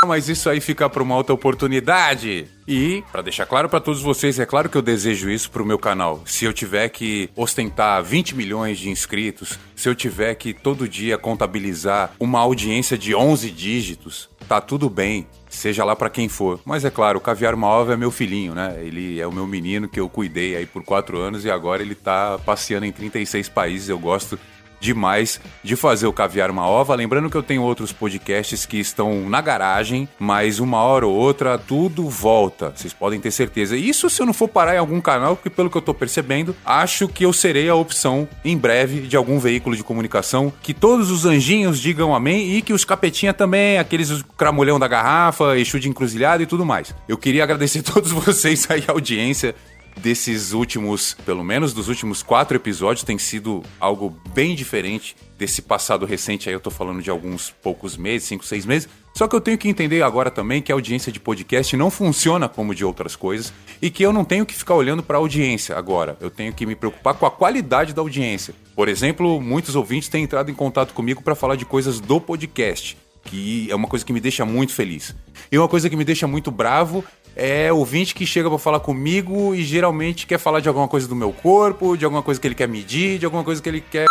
mas 0.07 0.29
isso 0.29 0.49
aí 0.49 0.61
fica 0.61 0.89
para 0.89 1.03
uma 1.03 1.17
outra 1.17 1.35
oportunidade. 1.35 2.47
E, 2.67 3.03
para 3.11 3.23
deixar 3.23 3.47
claro 3.47 3.69
para 3.69 3.81
todos 3.81 4.01
vocês, 4.01 4.39
é 4.39 4.47
claro 4.47 4.69
que 4.69 4.77
eu 4.77 4.83
desejo 4.83 5.29
isso 5.31 5.51
pro 5.51 5.67
meu 5.67 5.79
canal. 5.79 6.23
Se 6.25 6.45
eu 6.45 6.53
tiver 6.53 6.89
que 6.89 7.29
ostentar 7.35 8.03
20 8.03 8.35
milhões 8.35 8.79
de 8.79 8.89
inscritos, 8.89 9.59
se 9.75 9.89
eu 9.89 9.95
tiver 9.95 10.35
que 10.35 10.53
todo 10.53 10.89
dia 10.89 11.19
contabilizar 11.19 12.13
uma 12.19 12.41
audiência 12.41 12.97
de 12.97 13.15
11 13.15 13.51
dígitos, 13.51 14.31
tá 14.49 14.61
tudo 14.61 14.89
bem 14.89 15.27
seja 15.51 15.85
lá 15.85 15.95
para 15.97 16.09
quem 16.09 16.29
for. 16.29 16.61
Mas 16.65 16.85
é 16.85 16.91
claro, 16.91 17.19
o 17.19 17.21
Caviar 17.21 17.55
Uma 17.55 17.67
Ova 17.67 17.93
é 17.93 17.97
meu 17.97 18.11
filhinho, 18.11 18.55
né? 18.55 18.79
Ele 18.81 19.21
é 19.21 19.27
o 19.27 19.33
meu 19.33 19.47
menino 19.47 19.89
que 19.89 19.99
eu 19.99 20.09
cuidei 20.09 20.57
aí 20.57 20.65
por 20.65 20.85
quatro 20.85 21.19
anos 21.19 21.45
e 21.45 21.51
agora 21.51 21.83
ele 21.83 21.95
tá 21.95 22.39
passeando 22.39 22.87
em 22.87 22.93
36 22.93 23.49
países. 23.49 23.89
Eu 23.89 23.99
gosto 23.99 24.39
demais 24.81 25.41
de 25.63 25.77
fazer 25.77 26.07
o 26.07 26.13
Caviar 26.13 26.51
uma 26.51 26.67
Ova. 26.67 26.95
Lembrando 26.95 27.31
que 27.31 27.37
eu 27.37 27.43
tenho 27.43 27.63
outros 27.63 27.93
podcasts 27.93 28.67
que 28.67 28.79
estão 28.79 29.29
na 29.29 29.41
garagem, 29.41 30.09
mas 30.19 30.59
uma 30.59 30.79
hora 30.79 31.07
ou 31.07 31.15
outra 31.15 31.59
tudo 31.59 32.09
volta. 32.09 32.73
Vocês 32.75 32.93
podem 32.93 33.21
ter 33.21 33.31
certeza. 33.31 33.77
Isso 33.77 34.09
se 34.09 34.21
eu 34.21 34.27
não 34.27 34.33
for 34.33 34.49
parar 34.49 34.75
em 34.75 34.79
algum 34.79 35.01
canal, 35.01 35.37
porque 35.37 35.51
pelo 35.51 35.71
que 35.71 35.77
eu 35.77 35.83
tô 35.83 35.93
percebendo, 35.93 36.57
acho 36.65 37.07
que 37.07 37.25
eu 37.25 37.33
serei 37.33 37.69
a 37.69 37.75
opção 37.75 38.27
em 38.45 38.57
breve 38.57 39.03
de 39.03 39.17
algum 39.17 39.39
veículo 39.39 39.77
de 39.77 39.85
comunicação 39.85 40.53
que 40.63 40.73
todos 40.73 41.11
os 41.11 41.27
anjinhos 41.27 41.79
digam 41.79 42.15
amém 42.15 42.57
e 42.57 42.63
que 42.63 42.73
os 42.73 42.85
capetinha 42.85 43.35
também, 43.35 43.79
aqueles 43.79 44.23
cramulhão 44.37 44.79
da 44.79 44.89
garrafa, 44.89 45.57
eixo 45.57 45.79
de 45.79 45.89
encruzilhada 45.89 46.43
e 46.43 46.47
tudo 46.47 46.65
mais. 46.65 46.95
Eu 47.07 47.19
queria 47.19 47.45
agradecer 47.45 47.81
a 47.81 47.83
todos 47.93 48.11
vocês 48.11 48.67
aí 48.71 48.85
a 48.89 48.93
audiência 48.93 49.55
desses 49.99 50.53
últimos, 50.53 51.15
pelo 51.27 51.45
menos 51.45 51.73
dos 51.73 51.89
últimos 51.89 52.23
quatro 52.23 52.57
episódios, 52.57 53.05
tem 53.05 53.19
sido 53.19 53.63
algo 53.79 54.17
bem 54.35 54.55
diferente 54.55 55.17
desse 55.39 55.63
passado 55.63 56.07
recente. 56.07 56.49
Aí 56.49 56.55
eu 56.55 56.61
tô 56.61 56.71
falando 56.71 57.03
de 57.03 57.11
alguns 57.11 57.51
poucos 57.51 57.97
meses, 57.97 58.29
cinco, 58.29 58.45
seis 58.45 58.65
meses. 58.67 58.89
Só 59.15 59.27
que 59.27 59.35
eu 59.35 59.41
tenho 59.41 59.59
que 59.59 59.69
entender 59.69 60.03
agora 60.03 60.31
também 60.31 60.63
que 60.63 60.71
a 60.71 60.75
audiência 60.75 61.11
de 61.11 61.19
podcast 61.19 61.77
não 61.77 61.91
funciona 61.91 62.49
como 62.49 62.75
de 62.75 62.85
outras 62.85 63.17
coisas 63.17 63.53
e 63.83 63.91
que 63.91 64.05
eu 64.05 64.13
não 64.13 64.25
tenho 64.25 64.47
que 64.47 64.55
ficar 64.55 64.75
olhando 64.75 65.03
para 65.03 65.19
a 65.19 65.21
audiência 65.21 65.77
agora. 65.77 66.17
Eu 66.21 66.31
tenho 66.31 66.53
que 66.53 66.65
me 66.65 66.77
preocupar 66.77 67.15
com 67.15 67.27
a 67.27 67.31
qualidade 67.31 67.93
da 67.93 68.01
audiência. 68.01 68.55
Por 68.75 68.89
exemplo, 68.89 69.41
muitos 69.41 69.75
ouvintes 69.75 70.09
têm 70.09 70.25
entrado 70.25 70.51
em 70.51 70.55
contato 70.55 70.95
comigo 70.95 71.23
para 71.23 71.35
falar 71.35 71.57
de 71.57 71.65
coisas 71.65 72.01
do 72.01 72.21
podcast 72.21 72.97
que 73.25 73.71
é 73.71 73.75
uma 73.75 73.89
coisa 73.89 74.05
que 74.05 74.13
me 74.13 74.21
deixa 74.21 74.45
muito 74.45 74.73
feliz. 74.73 75.15
E 75.51 75.59
uma 75.59 75.69
coisa 75.69 75.89
que 75.89 75.97
me 75.97 76.05
deixa 76.05 76.27
muito 76.27 76.51
bravo 76.51 77.05
é 77.37 77.73
ouvinte 77.73 78.15
que 78.15 78.27
chega 78.27 78.49
para 78.49 78.59
falar 78.59 78.81
comigo 78.81 79.55
e 79.55 79.63
geralmente 79.63 80.27
quer 80.27 80.39
falar 80.39 80.61
de 80.61 80.69
alguma 80.69 80.89
coisa 80.89 81.07
do 81.07 81.15
meu 81.15 81.33
corpo, 81.33 81.97
de 81.97 82.05
alguma 82.05 82.23
coisa 82.23 82.41
que 82.41 82.47
ele 82.47 82.55
quer 82.55 82.69
medir, 82.69 83.19
de 83.19 83.25
alguma 83.25 83.45
coisa 83.45 83.63
que 83.63 83.69
ele 83.69 83.81
quer 83.81 84.07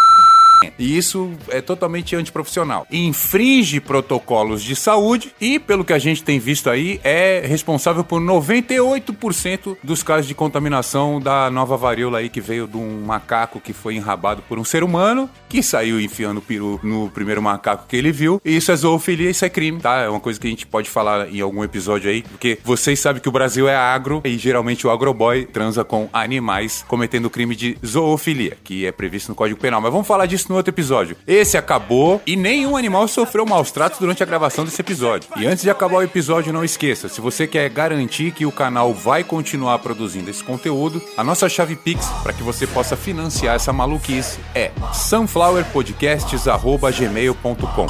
e 0.77 0.97
isso 0.97 1.31
é 1.49 1.61
totalmente 1.61 2.15
antiprofissional. 2.15 2.85
Infringe 2.91 3.79
protocolos 3.79 4.63
de 4.63 4.75
saúde 4.75 5.33
e, 5.39 5.59
pelo 5.59 5.85
que 5.85 5.93
a 5.93 5.99
gente 5.99 6.23
tem 6.23 6.39
visto 6.39 6.69
aí, 6.69 6.99
é 7.03 7.43
responsável 7.45 8.03
por 8.03 8.21
98% 8.21 9.77
dos 9.83 10.03
casos 10.03 10.27
de 10.27 10.33
contaminação 10.33 11.19
da 11.19 11.49
nova 11.49 11.77
varíola 11.77 12.19
aí 12.19 12.29
que 12.29 12.41
veio 12.41 12.67
de 12.67 12.77
um 12.77 13.05
macaco 13.05 13.59
que 13.59 13.73
foi 13.73 13.95
enrabado 13.95 14.41
por 14.47 14.59
um 14.59 14.63
ser 14.63 14.83
humano, 14.83 15.29
que 15.47 15.63
saiu 15.63 15.99
enfiando 15.99 16.39
o 16.39 16.41
peru 16.41 16.79
no 16.83 17.09
primeiro 17.09 17.41
macaco 17.41 17.85
que 17.87 17.95
ele 17.95 18.11
viu. 18.11 18.41
E 18.43 18.55
isso 18.55 18.71
é 18.71 18.75
zoofilia, 18.75 19.29
isso 19.29 19.45
é 19.45 19.49
crime, 19.49 19.79
tá? 19.79 19.97
É 19.97 20.09
uma 20.09 20.19
coisa 20.19 20.39
que 20.39 20.47
a 20.47 20.49
gente 20.49 20.65
pode 20.65 20.89
falar 20.89 21.29
em 21.29 21.41
algum 21.41 21.63
episódio 21.63 22.09
aí, 22.09 22.21
porque 22.23 22.59
vocês 22.63 22.99
sabem 22.99 23.21
que 23.21 23.29
o 23.29 23.31
Brasil 23.31 23.67
é 23.67 23.75
agro 23.75 24.21
e 24.23 24.37
geralmente 24.37 24.85
o 24.85 24.91
agroboy 24.91 25.45
transa 25.45 25.83
com 25.83 26.09
animais 26.11 26.83
cometendo 26.87 27.29
crime 27.29 27.55
de 27.55 27.77
zoofilia, 27.85 28.57
que 28.63 28.85
é 28.85 28.91
previsto 28.91 29.29
no 29.29 29.35
Código 29.35 29.59
Penal. 29.59 29.81
Mas 29.81 29.91
vamos 29.91 30.07
falar 30.07 30.25
disso 30.25 30.48
no 30.49 30.55
outro 30.55 30.73
episódio. 30.73 31.15
Esse 31.25 31.57
acabou 31.57 32.21
e 32.25 32.35
nenhum 32.35 32.75
animal 32.75 33.07
sofreu 33.07 33.45
maus 33.45 33.71
tratos 33.71 33.99
durante 33.99 34.21
a 34.23 34.25
gravação 34.25 34.65
desse 34.65 34.81
episódio. 34.81 35.29
E 35.37 35.45
antes 35.45 35.63
de 35.63 35.69
acabar 35.69 35.97
o 35.97 36.03
episódio, 36.03 36.51
não 36.51 36.65
esqueça, 36.65 37.07
se 37.07 37.21
você 37.21 37.47
quer 37.47 37.69
garantir 37.69 38.31
que 38.31 38.45
o 38.45 38.51
canal 38.51 38.93
vai 38.93 39.23
continuar 39.23 39.79
produzindo 39.79 40.29
esse 40.29 40.43
conteúdo, 40.43 41.01
a 41.15 41.23
nossa 41.23 41.47
chave 41.47 41.75
Pix 41.75 42.07
para 42.23 42.33
que 42.33 42.43
você 42.43 42.67
possa 42.67 42.97
financiar 42.97 43.55
essa 43.55 43.71
maluquice 43.71 44.39
é 44.55 44.71
sunflowerpodcasts@gmail.com. 44.93 47.87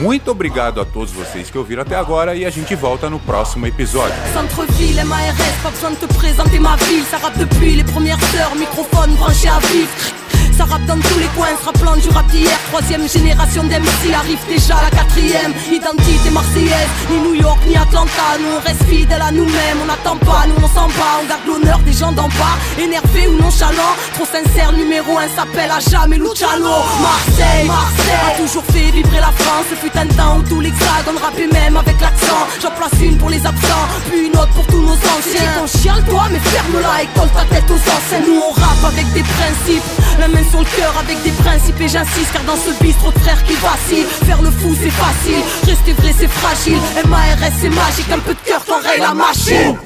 Muito 0.00 0.30
obrigado 0.30 0.80
a 0.80 0.84
todos 0.84 1.12
vocês 1.12 1.50
que 1.50 1.58
ouviram 1.58 1.82
até 1.82 1.94
agora 1.94 2.34
e 2.34 2.44
a 2.44 2.50
gente 2.50 2.74
volta 2.74 3.10
no 3.10 3.20
próximo 3.20 3.66
episódio. 3.66 4.16
Centre-ville, 4.32 5.04
MARS, 5.04 5.36
pas 5.62 5.72
besoin 5.72 5.92
de 5.92 5.98
te 5.98 6.06
présenter 6.14 6.58
ma 6.58 6.74
ville. 6.76 7.04
Ça 7.04 7.18
rappe 7.18 7.38
depuis 7.38 7.76
les 7.76 7.84
premières 7.84 8.18
heures, 8.34 8.56
microphone 8.56 9.14
branché 9.16 9.48
à 9.48 9.58
vif. 9.58 10.23
Ça 10.56 10.64
rappe 10.64 10.86
dans 10.86 10.98
tous 10.98 11.18
les 11.18 11.26
coins, 11.36 11.48
se 11.60 11.64
rappelant 11.64 11.96
du 11.96 12.08
rap 12.10 12.26
d'hier. 12.28 12.56
Troisième 12.68 13.08
génération 13.08 13.64
d'MC 13.64 14.14
arrive 14.14 14.38
déjà 14.48 14.74
la 14.82 14.90
quatrième. 14.90 15.52
Identité 15.72 16.30
marseillaise, 16.30 16.90
ni 17.10 17.18
New 17.18 17.34
York 17.34 17.58
ni 17.66 17.76
Atlanta. 17.76 18.38
Nous 18.38 18.56
on 18.56 18.60
reste 18.60 18.84
fidèles 18.84 19.22
à 19.22 19.32
nous-mêmes, 19.32 19.78
on 19.82 19.86
n'attend 19.86 20.16
pas, 20.16 20.46
nous 20.46 20.54
on 20.62 20.68
s'en 20.68 20.86
bat. 20.88 21.18
On 21.22 21.26
garde 21.26 21.46
l'honneur 21.46 21.78
des 21.80 21.92
gens 21.92 22.12
d'en 22.12 22.28
bas, 22.28 22.56
énervé 22.78 23.26
ou 23.26 23.36
nonchalant. 23.42 23.94
Trop 24.14 24.26
sincère, 24.26 24.72
numéro 24.72 25.18
un 25.18 25.28
s'appelle 25.34 25.70
à 25.70 25.80
jamais 25.80 26.18
Luciano. 26.18 26.70
Marseille, 27.02 27.66
Marseille, 27.66 28.22
a 28.28 28.38
toujours 28.38 28.64
fait 28.66 28.90
vibrer 28.92 29.20
la 29.20 29.32
France. 29.32 29.66
Ce 29.70 29.74
fut 29.74 29.96
un 29.98 30.06
temps 30.06 30.38
où 30.38 30.42
tout 30.48 30.60
l'hexagone 30.60 31.18
rappait 31.20 31.48
même 31.48 31.76
avec 31.76 32.00
l'accent. 32.00 32.46
J'en 32.62 32.70
place 32.70 32.94
une 33.02 33.18
pour 33.18 33.30
les 33.30 33.44
absents, 33.44 33.86
puis 34.08 34.26
une 34.26 34.36
autre 34.36 34.52
pour 34.54 34.66
tous 34.68 34.82
nos 34.82 34.94
anciens. 34.94 35.58
Ton 35.58 35.66
chial 35.66 36.00
toi, 36.08 36.28
mais 36.30 36.38
ferme-la 36.38 37.02
et 37.02 37.08
colle 37.18 37.32
ta 37.34 37.44
tête 37.52 37.68
aux 37.70 37.74
anciens. 37.74 38.22
Nous 38.24 38.38
on 38.38 38.52
rappe 38.52 38.92
avec 38.92 39.10
des 39.12 39.22
principes, 39.22 39.82
la 40.20 40.28
tue 40.44 40.50
son 40.50 40.64
cœur 40.76 40.94
avec 40.98 41.22
des 41.22 41.30
principes 41.30 41.80
et 41.80 41.88
j'insiste 41.88 42.32
car 42.32 42.42
dans 42.44 42.56
ce 42.56 42.70
bis 42.82 42.94
trop 42.96 43.10
de 43.10 43.18
qui 43.18 43.54
vacillent. 43.54 44.06
Faire 44.26 44.42
le 44.42 44.50
fou 44.50 44.74
c'est 44.80 44.90
facile, 44.90 45.42
rester 45.66 45.92
vrai 45.92 46.14
c'est 46.18 46.28
fragile. 46.28 46.78
MARS 47.08 47.52
c'est 47.60 47.68
magique, 47.68 48.10
un 48.12 48.18
peu 48.18 48.34
de 48.34 48.40
cœur 48.40 48.64
t'enraye 48.64 49.00
la 49.00 49.14
machine. 49.14 49.76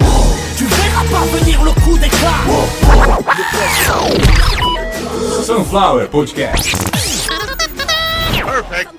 Tu 0.56 0.64
verras 0.64 1.04
pas 1.10 1.38
venir 1.38 1.62
le 1.62 1.70
coup 1.82 1.98
d'éclat. 1.98 2.28
Sunflower 5.44 6.06
Podcast. 6.06 6.76
Perfect. 8.44 8.97